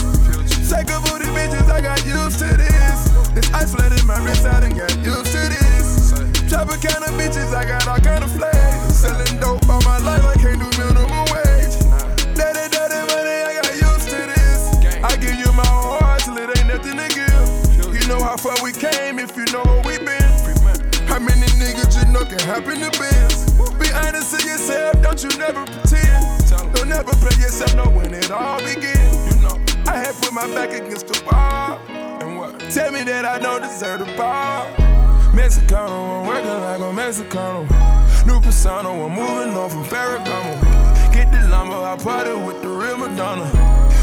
Psycho 0.64 1.04
booty 1.04 1.28
bitches, 1.36 1.68
I 1.68 1.82
got 1.82 2.00
used 2.08 2.40
to 2.40 2.48
this. 2.56 3.12
This 3.36 3.52
flooded 3.52 4.08
my 4.08 4.24
wrist, 4.24 4.48
I 4.48 4.64
done 4.64 4.80
got 4.80 4.96
used 5.04 5.36
to 5.36 5.44
this. 5.52 6.16
Chopper 6.48 6.80
kind 6.80 7.04
of 7.04 7.12
bitches, 7.20 7.52
I 7.52 7.68
got 7.68 7.86
all 7.92 8.00
kind 8.00 8.24
of 8.24 8.32
flags. 8.32 9.04
Selling 9.04 9.36
dope 9.44 9.68
all 9.68 9.84
my 9.84 10.00
life, 10.00 10.24
I 10.24 10.40
can't 10.40 10.64
do 10.64 10.70
minimum 10.80 11.28
far 18.44 18.62
we 18.62 18.74
came 18.74 19.20
if 19.20 19.38
you 19.38 19.46
know 19.54 19.64
where 19.64 19.82
we 19.88 19.98
been. 20.04 20.32
How 21.08 21.20
many 21.20 21.48
niggas 21.56 21.96
you 21.96 22.12
know 22.12 22.26
can 22.26 22.40
happen 22.40 22.76
to 22.84 22.92
biz? 23.00 23.48
Be 23.80 23.88
honest 23.96 24.38
to 24.38 24.46
yourself, 24.46 25.02
don't 25.02 25.24
you 25.24 25.30
never 25.40 25.64
pretend. 25.66 26.76
Don't 26.76 26.90
never 26.90 27.12
play 27.24 27.36
yourself, 27.40 27.74
know 27.76 27.90
when 27.90 28.14
it 28.14 28.30
all 28.32 28.60
begin. 28.60 29.00
You 29.30 29.36
know, 29.44 29.56
I 29.88 29.96
had 29.96 30.14
put 30.16 30.34
my 30.34 30.46
back 30.48 30.74
against 30.74 31.08
the 31.08 31.24
wall. 31.24 31.80
And 31.88 32.38
what? 32.38 32.60
Tell 32.70 32.92
me 32.92 33.04
that 33.04 33.24
I 33.24 33.40
don't 33.40 33.62
deserve 33.62 34.00
the 34.00 34.12
ball. 34.18 34.68
Mexicano, 35.32 36.20
I'm 36.20 36.28
working 36.28 36.60
like 36.68 36.82
a 36.82 36.92
Mexicano. 36.92 37.64
New 38.28 38.42
persona, 38.42 38.90
I'm 38.90 39.12
moving 39.16 39.56
on 39.56 39.70
from 39.70 39.86
Ferragamo. 39.86 41.14
Get 41.14 41.32
the 41.32 41.48
lumber, 41.48 41.76
I 41.76 41.96
party 41.96 42.34
with 42.34 42.62
the 42.62 42.68
real 42.68 42.98
Madonna. 42.98 43.48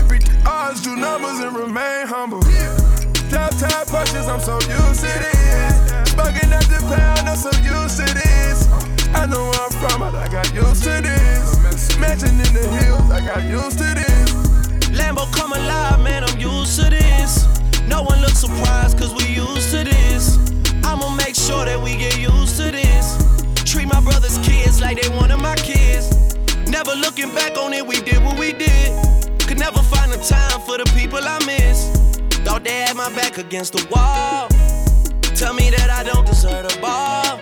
Beat 0.08 0.24
the 0.24 0.48
odds, 0.48 0.80
do 0.80 0.96
numbers, 0.96 1.40
and 1.40 1.54
remain 1.54 2.06
humble. 2.06 2.40
Top 2.40 2.79
top 3.60 3.86
punches, 3.88 4.26
I'm 4.26 4.40
so 4.40 4.54
used 4.54 5.04
to 5.04 5.12
this. 5.20 6.10
Smoking 6.12 6.50
at 6.52 6.64
the 6.72 6.80
pound, 6.88 7.28
I'm 7.28 7.36
so 7.36 7.50
used 7.60 8.00
to 8.00 8.08
this. 8.08 8.68
I 9.12 9.26
know 9.26 9.50
where 9.50 9.60
I'm 9.60 9.72
from, 9.72 10.00
but 10.00 10.14
I 10.14 10.28
got 10.28 10.48
used 10.54 10.84
to 10.84 11.02
this. 11.02 11.98
Mansion 11.98 12.40
in 12.40 12.52
the 12.56 12.66
hills, 12.80 13.10
I 13.10 13.20
got 13.20 13.44
used 13.44 13.78
to 13.78 13.88
this. 13.92 14.32
Lambo 14.96 15.30
come 15.32 15.52
alive, 15.52 16.00
man, 16.00 16.24
I'm 16.24 16.38
used 16.38 16.80
to 16.80 16.88
this. 16.88 17.44
No 17.86 18.02
one 18.02 18.20
looks 18.22 18.38
surprised, 18.38 18.98
cause 18.98 19.12
we 19.12 19.26
used 19.34 19.70
to 19.72 19.84
this. 19.84 20.38
I'ma 20.82 21.14
make 21.16 21.34
sure 21.34 21.64
that 21.66 21.78
we 21.78 21.96
get 21.96 22.18
used 22.18 22.56
to 22.56 22.70
this. 22.70 23.18
Treat 23.64 23.88
my 23.88 24.00
brother's 24.00 24.38
kids 24.38 24.80
like 24.80 25.00
they 25.00 25.08
one 25.10 25.30
of 25.30 25.40
my 25.40 25.56
kids. 25.56 26.08
Never 26.66 26.94
looking 26.94 27.34
back 27.34 27.58
on 27.58 27.74
it, 27.74 27.86
we 27.86 28.00
did 28.00 28.24
what 28.24 28.38
we 28.38 28.52
did. 28.54 28.88
Could 29.46 29.58
never 29.58 29.82
find 29.82 30.10
the 30.10 30.18
time 30.18 30.60
for 30.62 30.78
the 30.78 30.90
people 30.96 31.20
I 31.20 31.38
miss. 31.44 31.99
Thought 32.60 32.68
they 32.68 32.80
had 32.80 32.96
my 32.96 33.08
back 33.14 33.38
against 33.38 33.72
the 33.72 33.86
wall. 33.90 34.46
Tell 35.34 35.54
me 35.54 35.70
that 35.70 35.88
I 35.88 36.02
don't 36.02 36.26
deserve 36.26 36.68
the 36.68 36.78
ball. 36.78 37.38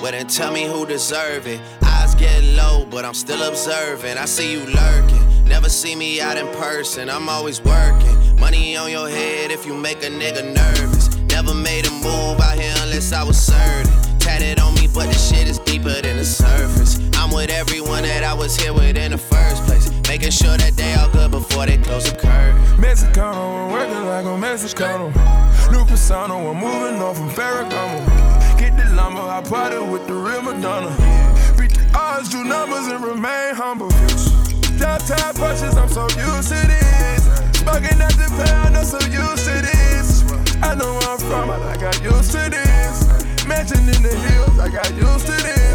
Well, 0.00 0.12
then 0.12 0.26
tell 0.28 0.50
me 0.50 0.64
who 0.64 0.86
deserve 0.86 1.46
it. 1.46 1.60
Eyes 1.82 2.14
get 2.14 2.42
low, 2.42 2.86
but 2.90 3.04
I'm 3.04 3.12
still 3.12 3.42
observing. 3.42 4.16
I 4.16 4.24
see 4.24 4.50
you 4.50 4.64
lurking. 4.64 5.44
Never 5.44 5.68
see 5.68 5.94
me 5.94 6.22
out 6.22 6.38
in 6.38 6.46
person. 6.56 7.10
I'm 7.10 7.28
always 7.28 7.60
working. 7.60 8.40
Money 8.40 8.78
on 8.78 8.90
your 8.90 9.10
head 9.10 9.50
if 9.50 9.66
you 9.66 9.74
make 9.74 9.98
a 9.98 10.08
nigga 10.08 10.54
nervous. 10.54 11.14
Never 11.28 11.52
made 11.52 11.86
a 11.86 11.90
move 11.90 12.40
out 12.40 12.58
here 12.58 12.72
unless 12.78 13.12
I 13.12 13.22
was 13.22 13.38
certain. 13.38 13.92
Tatted 14.18 14.58
on 14.58 14.74
me, 14.76 14.88
but 14.94 15.08
the 15.08 15.18
shit 15.18 15.46
is 15.48 15.58
deeper 15.58 16.00
than 16.00 16.16
the 16.16 16.24
surface. 16.24 16.98
I'm 17.14 17.30
with 17.30 17.50
everyone 17.50 18.04
that 18.04 18.24
I 18.24 18.32
was 18.32 18.56
here 18.56 18.72
with 18.72 18.96
in 18.96 19.10
the 19.12 19.18
first. 19.18 19.57
Making 20.08 20.30
sure 20.30 20.56
that 20.56 20.72
they 20.74 20.94
all 20.94 21.10
good 21.10 21.30
before 21.30 21.66
they 21.66 21.76
close 21.76 22.10
the 22.10 22.16
curtain. 22.16 22.56
Mexicano, 22.80 23.68
I'm 23.68 23.70
working 23.70 24.06
like 24.06 24.24
a 24.24 24.34
Mexicano. 24.40 25.12
New 25.70 25.84
persona, 25.84 26.32
I'm 26.32 26.56
moving 26.56 26.96
on 27.02 27.14
from 27.14 27.28
Ferragamo. 27.28 28.58
Get 28.58 28.74
the 28.78 28.88
llama, 28.96 29.20
I 29.28 29.42
party 29.42 29.76
with 29.76 30.06
the 30.06 30.14
real 30.14 30.40
Madonna. 30.40 30.96
Beat 31.58 31.74
the 31.76 31.84
odds, 31.94 32.30
do 32.30 32.42
numbers, 32.42 32.86
and 32.86 33.04
remain 33.04 33.54
humble. 33.54 33.90
Drop 34.80 35.04
top 35.04 35.36
punches, 35.36 35.76
I'm 35.76 35.90
so 35.90 36.08
used 36.16 36.48
to 36.48 36.60
this. 36.66 37.22
Smoking 37.60 38.00
at 38.00 38.16
the 38.16 38.32
pound, 38.48 38.78
I'm 38.78 38.84
so 38.86 38.98
used 39.12 39.44
to 39.44 39.60
this. 39.60 40.24
I 40.62 40.74
know 40.74 40.94
where 40.94 41.08
I'm 41.10 41.18
from, 41.18 41.50
I 41.50 41.76
got 41.76 42.02
used 42.02 42.32
to 42.32 42.48
this. 42.48 43.44
Mansion 43.46 43.80
in 43.80 44.02
the 44.02 44.16
hills, 44.24 44.58
I 44.58 44.70
got 44.70 44.88
used 44.96 45.26
to 45.26 45.32
this. 45.32 45.67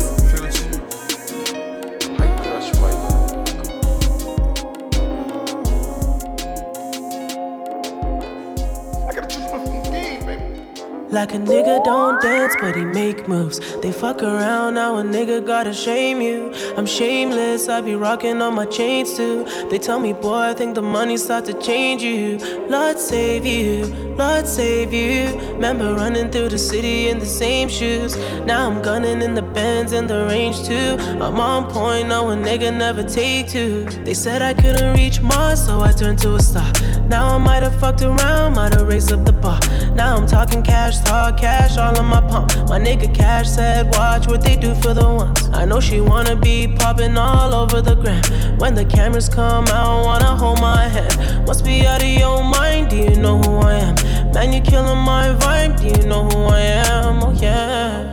Like 11.14 11.36
a 11.36 11.38
nigga 11.38 11.84
don't 11.84 12.20
dance, 12.24 12.56
but 12.60 12.76
he 12.76 12.84
make 12.84 13.28
moves. 13.28 13.60
They 13.82 13.92
fuck 13.92 14.24
around, 14.24 14.74
now 14.74 14.98
a 14.98 15.04
nigga 15.04 15.46
gotta 15.46 15.72
shame 15.72 16.20
you. 16.22 16.52
I'm 16.76 16.88
shameless, 16.88 17.70
I 17.70 17.82
be 17.82 17.94
rocking 17.94 18.42
on 18.42 18.56
my 18.56 18.66
chains 18.66 19.16
too. 19.16 19.46
They 19.70 19.78
tell 19.78 20.00
me, 20.00 20.14
boy, 20.14 20.50
I 20.50 20.56
think 20.56 20.74
the 20.74 20.82
money 20.82 21.18
start 21.18 21.46
to 21.46 21.54
change 21.62 22.02
you. 22.02 22.40
Lord 22.68 22.98
save 22.98 23.46
you, 23.46 23.86
Lord 24.18 24.48
save 24.48 24.92
you. 24.92 25.40
Remember 25.52 25.94
running 25.94 26.32
through 26.32 26.50
the 26.50 26.58
city 26.58 27.10
in 27.10 27.20
the 27.20 27.28
same 27.28 27.70
shoes. 27.70 28.18
Now 28.48 28.68
I'm 28.68 28.82
gunning 28.82 29.22
in 29.22 29.36
the 29.36 29.43
Benz 29.54 29.92
and 29.92 30.10
the 30.10 30.26
range 30.26 30.64
too. 30.64 30.98
I'm 31.22 31.40
on 31.40 31.72
point, 31.72 32.08
no 32.08 32.30
a 32.30 32.36
nigga 32.36 32.76
never 32.76 33.04
take 33.04 33.50
two. 33.50 33.86
They 34.04 34.14
said 34.14 34.42
I 34.42 34.54
couldn't 34.54 34.96
reach 34.96 35.22
Mars, 35.22 35.66
so 35.66 35.82
I 35.82 35.92
turned 35.92 36.20
to 36.20 36.36
a 36.36 36.42
star. 36.42 36.72
Now 37.08 37.36
I 37.36 37.38
might 37.38 37.64
have 37.64 37.80
fucked 37.80 38.02
around, 38.02 38.56
might 38.56 38.74
have 38.74 38.88
raised 38.88 39.12
up 39.12 39.26
the 39.26 39.34
bar. 39.34 39.60
Now 39.96 40.16
I'm 40.16 40.28
talking 40.28 40.64
cash 40.64 40.98
hard 41.08 41.38
cash 41.38 41.78
all 41.78 41.98
in 42.00 42.06
my 42.06 42.22
palm. 42.22 42.48
My 42.68 42.80
nigga 42.80 43.14
Cash 43.14 43.50
said, 43.50 43.94
watch 43.96 44.28
what 44.28 44.42
they 44.42 44.56
do 44.56 44.74
for 44.76 44.94
the 44.94 45.08
ones. 45.08 45.50
I 45.54 45.66
know 45.66 45.80
she 45.80 46.02
wanna 46.02 46.36
be 46.36 46.68
popping 46.68 47.18
all 47.18 47.54
over 47.54 47.82
the 47.82 47.96
gram. 47.96 48.24
When 48.58 48.74
the 48.74 48.86
cameras 48.86 49.30
come 49.30 49.68
out, 49.68 50.06
wanna 50.06 50.36
hold 50.36 50.60
my 50.62 50.88
hand. 50.88 51.46
Must 51.48 51.64
be 51.64 51.86
out 51.86 52.02
of 52.02 52.10
your 52.10 52.44
mind, 52.44 52.90
do 52.90 52.98
you 52.98 53.16
know 53.16 53.38
who 53.38 53.58
I 53.58 53.76
am? 53.76 53.96
Man, 54.34 54.54
you 54.54 54.62
killing 54.62 55.00
my 55.00 55.28
vibe, 55.40 55.80
do 55.80 55.88
you 55.88 56.08
know 56.08 56.24
who 56.24 56.46
I 56.46 56.60
am? 56.60 57.24
Oh 57.24 57.32
yeah. 57.34 58.13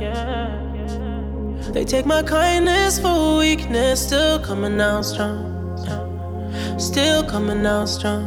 They 1.72 1.84
take 1.84 2.04
my 2.04 2.22
kindness 2.24 2.98
for 2.98 3.38
weakness, 3.38 4.04
still 4.04 4.40
coming 4.40 4.80
out 4.80 5.02
strong. 5.02 5.46
Still 6.80 7.22
coming 7.22 7.64
out 7.64 7.88
strong. 7.88 8.26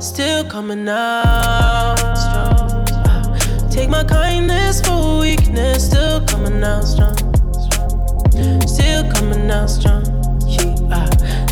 Still 0.00 0.44
coming 0.44 0.86
out 0.86 1.96
strong. 2.14 3.70
Take 3.70 3.88
my 3.88 4.04
kindness 4.04 4.82
for 4.82 5.20
weakness, 5.20 5.86
still 5.86 6.20
coming 6.26 6.62
out 6.62 6.82
strong. 6.84 7.16
Still 8.66 9.10
coming 9.10 9.50
out 9.50 9.70
strong. 9.70 10.04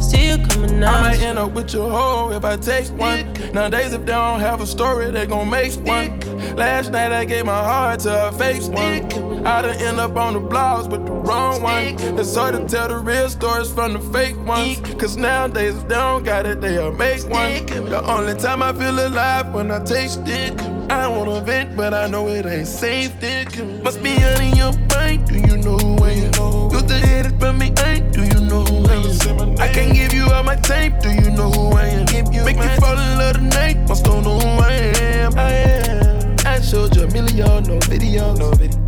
Still 0.03 0.39
coming 0.49 0.85
out. 0.85 0.95
I 0.95 1.01
might 1.01 1.23
end 1.23 1.39
up 1.39 1.53
with 1.53 1.73
your 1.73 1.91
hoe 1.91 2.31
if 2.31 2.45
I 2.45 2.59
take 2.59 2.89
one. 2.99 3.33
Nowadays, 3.55 3.95
if 3.95 4.01
they 4.01 4.13
don't 4.13 4.41
have 4.41 4.61
a 4.61 4.67
story, 4.67 5.11
they 5.11 5.27
gon' 5.27 5.49
make 5.49 5.73
one. 5.87 6.21
Last 6.57 6.93
night 6.93 7.11
I 7.11 7.25
gave 7.25 7.47
my 7.47 7.63
heart 7.65 8.01
to 8.01 8.29
a 8.29 8.33
fake 8.33 8.63
one. 8.71 9.32
I 9.45 9.61
done 9.61 9.77
end 9.79 9.99
up 9.99 10.17
on 10.17 10.35
the 10.35 10.41
blogs 10.41 10.89
with 10.89 11.05
the 11.05 11.13
wrong 11.13 11.63
one. 11.63 11.97
It's 12.19 12.37
hard 12.37 12.55
to 12.55 12.65
tell 12.69 12.87
the 12.87 12.99
real 12.99 13.29
stories 13.29 13.73
from 13.73 13.95
the 13.95 13.99
fake 13.99 14.39
ones. 14.47 14.79
Cause 15.01 15.17
nowadays, 15.17 15.75
if 15.75 15.89
they 15.89 15.97
don't 15.97 16.23
got 16.23 16.47
it, 16.47 16.61
they'll 16.61 16.93
make 16.93 17.29
one. 17.29 17.67
The 17.67 18.01
only 18.09 18.35
time 18.35 18.63
I 18.63 18.73
feel 18.73 18.95
alive 18.95 19.53
when 19.53 19.73
I 19.73 19.83
taste 19.83 20.21
it. 20.27 20.61
I 20.89 21.09
wanna 21.09 21.41
vent, 21.41 21.77
but 21.77 21.93
I 21.93 22.07
know 22.07 22.29
it 22.29 22.47
ain't 22.47 22.69
safe. 22.69 23.15
Must 23.83 24.01
be 24.01 24.17
out 24.19 24.41
in 24.41 24.55
your 24.55 24.73
mind. 24.95 25.27
Do 25.27 25.35
you 25.35 25.57
know 25.57 25.77
who 25.77 26.05
I 26.05 26.11
am? 26.11 26.71
You 26.71 26.81
the 26.81 27.01
headed 27.03 27.41
from 27.41 27.59
me, 27.59 27.73
ain't? 27.85 28.13
Do 28.13 28.23
you 28.23 28.47
know 28.47 28.63
who 28.63 28.87
I 28.87 28.95
am? 28.95 29.59
I 29.59 29.67
can't 29.73 29.93
give 29.93 30.13
you 30.13 30.31
all 30.31 30.45
my 30.45 30.55
tape. 30.55 31.01
Do 31.01 31.11
you 31.11 31.31
know 31.33 31.51
who 31.51 31.73
I 31.73 31.87
am? 31.87 32.05
Make 32.45 32.59
me 32.59 32.69
fall 32.79 32.97
in 32.97 33.19
love 33.19 33.35
tonight. 33.35 33.89
Must 33.89 34.05
don't 34.05 34.23
know 34.23 34.39
who 34.39 34.49
I 34.63 34.73
am. 35.03 35.37
I 35.37 35.53
am. 35.53 36.37
I 36.47 36.61
showed 36.61 36.95
you 36.95 37.03
a 37.03 37.11
million, 37.11 37.65
no 37.65 37.81
video, 37.81 38.37
no 38.37 38.53
video. 38.53 38.82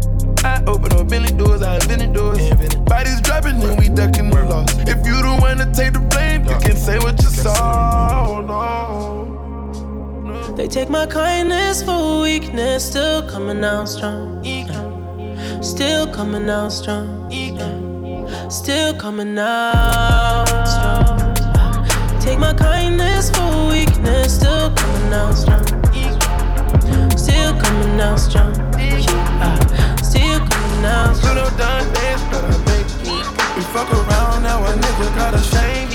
I 0.44 0.62
open 0.66 0.92
up 0.92 1.10
many 1.10 1.32
doors, 1.32 1.62
I 1.62 1.76
invented 1.76 2.12
doors. 2.12 2.38
Bodies 2.84 3.20
dropping, 3.22 3.62
and 3.62 3.78
we 3.78 3.88
ducking 3.88 4.30
the 4.30 4.44
loss. 4.44 4.68
If 4.86 5.06
you 5.06 5.14
one 5.40 5.56
to 5.58 5.66
take 5.72 5.92
the 5.94 6.00
blame, 6.00 6.44
you 6.44 6.56
can 6.58 6.76
say 6.76 6.98
what 6.98 7.20
you 7.22 7.28
saw. 7.28 8.40
No. 8.40 9.24
They 10.56 10.68
take 10.68 10.88
my 10.90 11.06
kindness 11.06 11.82
for 11.82 12.20
weakness, 12.22 12.84
still 12.86 13.28
coming 13.28 13.64
out 13.64 13.88
strong. 13.88 14.42
Still 15.62 16.06
coming 16.12 16.48
out 16.48 16.70
strong. 16.70 17.30
Still 18.50 18.94
coming 18.98 19.38
out 19.38 20.46
strong. 20.66 21.34
Take 22.20 22.38
my 22.38 22.54
kindness 22.54 23.30
for 23.30 23.68
weakness, 23.68 24.36
still 24.36 24.70
coming 24.74 25.12
out 25.12 25.32
strong. 25.32 25.64
Still 27.16 27.54
coming 27.60 28.00
out 28.00 28.18
strong. 28.18 28.54
Still 30.14 30.38
coming 30.46 30.84
out 30.86 31.16
strong. 31.16 31.34
Little 31.34 31.58
done 31.58 31.92
dance, 31.92 32.22
but 32.30 32.44
I 32.46 32.54
it. 32.78 32.86
We 33.56 33.62
fuck 33.74 33.90
around, 33.90 34.44
now 34.44 34.62
a 34.62 34.70
nigga 34.70 35.06
got 35.18 35.34
a 35.34 35.42
shame. 35.42 35.90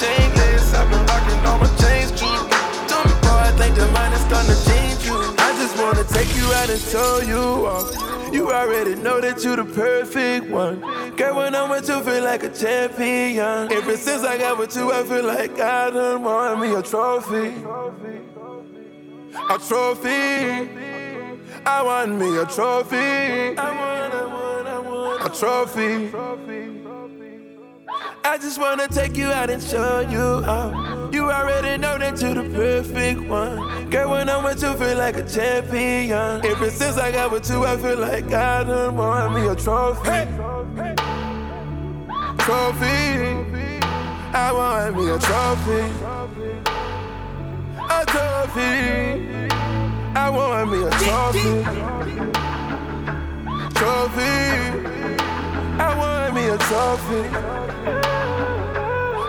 Shameless, 0.00 0.74
I've 0.74 0.90
been 0.90 1.06
rocking 1.06 1.38
all 1.46 1.58
my 1.62 1.70
chains. 1.78 2.10
Tell 2.18 3.04
me, 3.06 3.14
boy, 3.22 3.38
I 3.46 3.54
think 3.56 3.76
the 3.76 3.86
mind 3.94 4.12
is 4.14 4.24
gonna 4.26 4.58
change 4.66 5.06
you. 5.06 5.14
I 5.38 5.54
just 5.60 5.78
wanna 5.78 6.02
take 6.02 6.34
you 6.34 6.46
out 6.58 6.68
and 6.68 6.82
show 6.82 7.20
you 7.22 7.66
off. 7.66 8.34
You 8.34 8.50
already 8.50 8.96
know 8.96 9.20
that 9.20 9.44
you 9.44 9.54
the 9.54 9.64
perfect 9.64 10.50
one. 10.50 10.80
Girl, 11.14 11.36
when 11.36 11.54
I'm 11.54 11.70
with 11.70 11.88
you, 11.88 12.02
feel 12.02 12.24
like 12.24 12.42
a 12.42 12.50
champion. 12.50 13.72
Ever 13.72 13.96
since 13.96 14.24
I 14.24 14.36
got 14.36 14.58
with 14.58 14.74
you, 14.74 14.90
I 14.90 15.04
feel 15.04 15.24
like 15.24 15.60
I 15.60 15.90
done 15.90 16.24
won 16.24 16.60
me 16.60 16.74
a 16.74 16.82
trophy. 16.82 17.54
A 19.48 19.58
trophy. 19.68 20.93
I 21.66 21.82
want 21.82 22.18
me 22.18 22.36
a 22.36 22.44
trophy. 22.44 22.96
I 22.96 23.54
want, 23.56 24.14
I 24.14 24.24
want, 24.24 24.68
I 24.68 24.78
want 24.78 25.24
a 25.24 25.38
trophy. 25.38 26.12
I 28.22 28.38
just 28.38 28.58
wanna 28.58 28.86
take 28.88 29.16
you 29.16 29.26
out 29.28 29.48
and 29.48 29.62
show 29.62 30.00
you 30.00 30.44
out. 30.44 31.12
You 31.12 31.30
already 31.30 31.80
know 31.80 31.96
that 31.98 32.20
you're 32.20 32.34
the 32.34 32.42
perfect 32.54 33.20
one. 33.22 33.88
Girl, 33.88 34.10
when 34.10 34.28
I'm 34.28 34.44
with 34.44 34.62
you, 34.62 34.74
feel 34.74 34.98
like 34.98 35.16
a 35.16 35.26
champion. 35.26 36.44
Ever 36.44 36.70
since 36.70 36.98
I 36.98 37.12
got 37.12 37.32
with 37.32 37.48
you, 37.48 37.64
I 37.64 37.76
feel 37.76 37.98
like 37.98 38.32
I 38.32 38.64
done 38.64 38.96
won 38.96 39.34
me 39.34 39.46
a 39.48 39.54
trophy. 39.54 40.26
Trophy. 42.44 43.44
I 44.36 44.52
want 44.52 44.96
me 44.96 45.10
a 45.10 45.18
trophy. 45.18 45.82
A 47.88 48.04
trophy. 48.06 49.63
I 50.16 50.30
want 50.30 50.70
me 50.70 50.78
a 50.82 50.90
trophy. 50.90 51.62
Trophy. 53.74 54.36
I 55.78 55.94
want 55.98 56.34
me 56.34 56.44
a 56.48 56.58
trophy. 56.58 57.22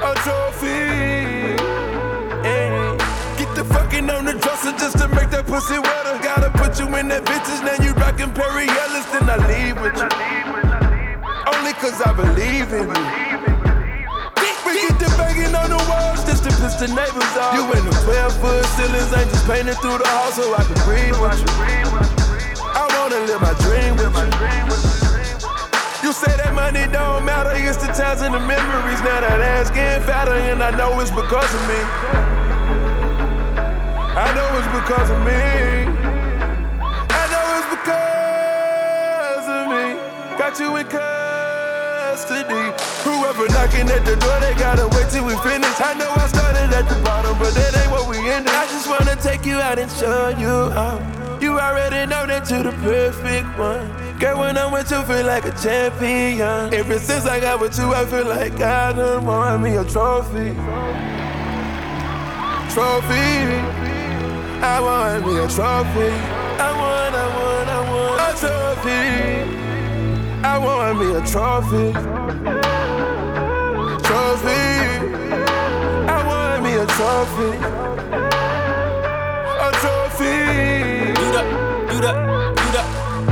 A 0.04 0.14
trophy. 0.24 0.82
Hey. 2.48 2.98
Get 3.38 3.56
the 3.56 3.66
fucking 3.66 4.10
on 4.10 4.26
the 4.26 4.34
dresser 4.34 4.72
just 4.74 4.98
to 5.00 5.08
make 5.10 5.30
that 5.32 5.46
pussy 5.48 5.80
wetter. 5.80 6.20
Gotta 6.24 6.50
put 6.52 6.80
you 6.80 6.88
in 6.96 7.08
that 7.10 7.28
vintage, 7.28 7.62
now 7.66 7.84
you 7.84 7.94
rockin' 7.94 8.32
Perry 8.32 8.68
Ellis, 8.70 9.06
then 9.12 9.30
I 9.30 9.38
leave 9.50 9.82
with 9.82 9.98
you. 9.98 10.10
Only 11.52 11.74
cause 11.74 12.00
I 12.02 12.14
believe 12.14 12.72
in 12.72 12.88
you. 12.90 13.45
Banging 15.36 15.56
on 15.56 15.70
the 15.70 15.76
walls 15.92 16.24
just 16.24 16.44
to 16.44 16.50
piss 16.50 16.76
the 16.76 16.88
neighbors 16.88 17.36
off. 17.36 17.54
You 17.56 17.64
in 17.76 17.84
the 17.84 17.92
12 18.08 18.40
foot 18.40 18.66
ceilings, 18.80 19.12
ain't 19.12 19.30
just 19.30 19.46
painting 19.46 19.76
through 19.76 19.98
the 20.00 20.08
hall 20.08 20.32
so 20.32 20.56
I 20.56 20.64
can 20.64 20.80
breathe 20.88 21.12
with 21.20 21.36
you. 21.44 21.52
I 22.64 22.88
wanna 22.96 23.20
live 23.28 23.42
my 23.42 23.52
dream 23.60 24.00
with 24.00 24.16
you. 24.16 26.08
You 26.08 26.14
say 26.14 26.32
that 26.38 26.54
money 26.54 26.88
don't 26.88 27.26
matter, 27.26 27.52
it's 27.52 27.76
the 27.78 27.92
times 27.92 28.22
and 28.22 28.34
the 28.34 28.40
memories. 28.40 29.02
Now 29.04 29.20
that 29.20 29.42
ass 29.42 29.70
getting 29.72 30.08
fatter, 30.08 30.32
and 30.32 30.64
I 30.64 30.72
know 30.72 31.00
it's 31.02 31.12
because 31.12 31.52
of 31.52 31.62
me. 31.68 31.82
I 34.16 34.32
know 34.32 34.48
it's 34.56 34.72
because 34.72 35.10
of 35.12 35.20
me. 35.28 35.36
I 37.12 37.24
know 37.28 37.46
it's 37.60 37.70
because 37.76 39.48
of 39.52 39.68
me. 39.68 40.00
Got 40.38 40.60
you 40.60 40.78
in. 40.78 41.05
Whoever 43.36 43.52
knocking 43.52 43.90
at 43.90 44.06
the 44.06 44.16
door, 44.16 44.40
they 44.40 44.54
gotta 44.54 44.88
wait 44.96 45.10
till 45.10 45.26
we 45.26 45.36
finish. 45.44 45.82
I 45.82 45.94
know 45.96 46.10
I 46.10 46.26
started 46.28 46.72
at 46.72 46.88
the 46.88 46.96
bottom, 47.04 47.38
but 47.38 47.54
that 47.54 47.76
ain't 47.76 47.92
what 47.92 48.08
we 48.08 48.18
ended. 48.32 48.54
I 48.54 48.66
just 48.68 48.88
wanna 48.88 49.18
take 49.18 49.46
you 49.46 49.56
out 49.56 49.78
and 49.78 49.92
show 49.92 50.30
you 50.30 50.72
out. 50.72 51.02
You 51.42 51.60
already 51.60 52.10
know 52.10 52.26
that 52.28 52.50
you're 52.50 52.64
the 52.64 52.72
perfect 52.80 53.60
one. 53.60 53.92
Girl, 54.20 54.40
when 54.40 54.58
I'm 54.58 54.72
with 54.72 54.90
you, 54.90 55.04
feel 55.04 55.26
like 55.26 55.44
a 55.44 55.52
champion. 55.52 56.74
Ever 56.74 56.98
since 56.98 57.26
I 57.26 57.42
got 57.42 57.60
with 57.60 57.78
you, 57.78 57.94
I 57.94 58.06
feel 58.06 58.26
like 58.26 58.54
I 58.62 58.94
done 58.94 59.26
won 59.26 59.62
me 59.62 59.76
a 59.76 59.84
trophy. 59.84 60.56
Trophy. 62.72 63.52
I 64.64 64.80
want 64.80 65.28
me 65.28 65.38
a 65.40 65.48
trophy. 65.50 66.08
I 66.56 66.72
want, 66.80 67.14
I 67.14 67.28
want, 67.36 67.68
I 67.68 67.82
want 67.92 68.22
a 68.24 68.40
trophy. 68.40 69.04
I 70.42 70.58
want 70.58 71.00
me 71.00 71.08
a 71.16 71.22
trophy. 71.28 73.15
Trophy. 76.96 77.52
A 79.60 79.70
trophy. 79.84 80.32
You 81.20 81.28
the, 81.36 81.44
you 81.92 82.00
the, 82.00 82.14
you 82.64 82.70
the, 82.72 82.84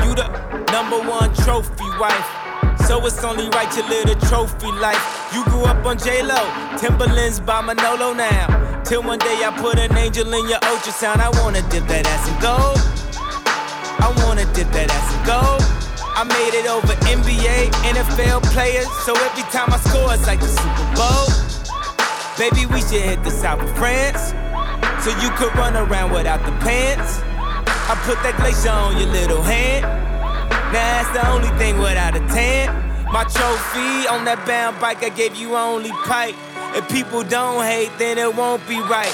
you 0.03 0.11
the 0.19 0.27
number 0.71 0.99
one 0.99 1.33
trophy 1.33 1.87
wife. 1.97 2.27
So 2.85 3.05
it's 3.05 3.23
only 3.23 3.47
right 3.49 3.71
you 3.77 3.83
live 3.87 4.07
the 4.07 4.15
trophy 4.27 4.67
life. 4.83 5.31
You 5.33 5.45
grew 5.45 5.63
up 5.63 5.85
on 5.85 5.97
J-Lo, 5.97 6.43
Timberlands 6.77 7.39
by 7.39 7.61
Manolo 7.61 8.11
now. 8.11 8.83
Till 8.83 9.01
one 9.01 9.19
day 9.19 9.45
I 9.45 9.55
put 9.57 9.79
an 9.79 9.95
angel 9.97 10.27
in 10.33 10.49
your 10.49 10.59
ultrasound. 10.59 11.21
I 11.21 11.29
wanna 11.41 11.61
dip 11.69 11.87
that 11.87 12.05
ass 12.05 12.27
in 12.27 12.35
gold. 12.43 12.79
I 14.03 14.11
wanna 14.25 14.43
dip 14.53 14.67
that 14.75 14.91
ass 14.91 15.07
in 15.15 15.23
gold. 15.23 15.63
I 16.15 16.23
made 16.25 16.53
it 16.53 16.67
over 16.67 16.93
NBA, 17.07 17.71
NFL 17.87 18.43
players. 18.51 18.91
So 19.05 19.13
every 19.15 19.43
time 19.55 19.71
I 19.71 19.77
score, 19.77 20.13
it's 20.13 20.27
like 20.27 20.41
the 20.41 20.47
Super 20.47 20.95
Bowl. 20.97 21.42
Baby, 22.37 22.65
we 22.65 22.81
should 22.81 23.01
hit 23.01 23.23
the 23.23 23.29
south 23.29 23.61
of 23.61 23.69
France. 23.77 24.33
So 25.05 25.11
you 25.21 25.29
could 25.37 25.53
run 25.55 25.77
around 25.77 26.11
without 26.11 26.43
the 26.45 26.51
pants. 26.65 27.21
I 27.85 27.93
put 28.07 28.17
that 28.23 28.33
glacier 28.37 28.71
on 28.71 28.97
your 28.97 29.09
little 29.09 29.41
hand. 29.43 29.85
Now 30.73 30.81
that's 30.97 31.11
the 31.13 31.21
only 31.29 31.49
thing 31.59 31.77
without 31.77 32.15
a 32.15 32.23
tan. 32.33 32.73
My 33.13 33.23
trophy 33.25 34.07
on 34.09 34.25
that 34.25 34.41
bound 34.47 34.79
bike, 34.81 35.03
I 35.03 35.09
gave 35.09 35.35
you 35.35 35.55
only 35.55 35.91
pipe. 36.09 36.33
If 36.73 36.89
people 36.89 37.21
don't 37.21 37.63
hate, 37.63 37.91
then 37.99 38.17
it 38.17 38.33
won't 38.33 38.65
be 38.67 38.81
right. 38.81 39.13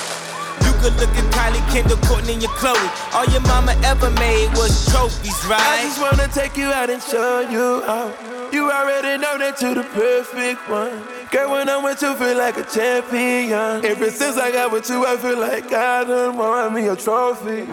You 0.64 0.72
could 0.80 0.96
look 0.96 1.12
at 1.12 1.28
Kylie, 1.36 1.60
Kendall, 1.76 1.98
Kourtney, 2.08 2.40
and 2.40 2.42
your 2.42 2.56
Khloe. 2.56 2.80
All 3.12 3.26
your 3.28 3.42
mama 3.42 3.76
ever 3.84 4.10
made 4.12 4.48
was 4.56 4.88
trophies, 4.88 5.36
right? 5.44 5.60
I 5.60 5.84
just 5.84 6.00
wanna 6.00 6.32
take 6.32 6.56
you 6.56 6.72
out 6.72 6.90
and 6.90 7.04
show 7.04 7.42
you 7.42 7.84
out. 7.84 8.16
You 8.54 8.72
already 8.72 9.20
know 9.20 9.38
that 9.38 9.60
you're 9.62 9.76
the 9.76 9.84
perfect 9.84 10.70
one. 10.70 11.19
Girl, 11.32 11.52
when 11.52 11.70
I'm 11.70 11.84
with 11.84 12.02
you, 12.02 12.16
feel 12.16 12.38
like 12.38 12.58
a 12.58 12.64
champion. 12.64 13.86
Ever 13.86 14.10
since 14.10 14.36
I 14.36 14.52
got 14.52 14.72
with 14.72 14.90
you, 14.90 15.06
I 15.06 15.16
feel 15.16 15.38
like 15.38 15.72
I 15.72 16.04
done 16.04 16.36
won 16.36 16.74
me 16.74 16.88
a 16.88 16.96
trophy. 16.96 17.68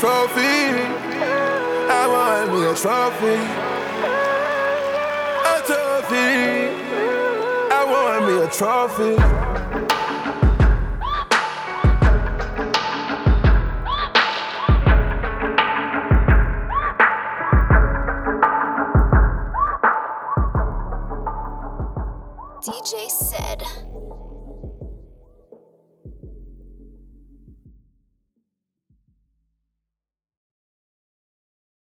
Trophy. 0.00 0.54
I 1.86 2.06
want 2.08 2.50
me 2.50 2.64
a 2.64 2.74
trophy. 2.74 3.36
A 5.44 5.56
trophy. 5.66 6.24
I 7.74 7.84
want 7.90 8.26
me 8.26 8.34
a 8.42 8.48
trophy. 8.48 9.53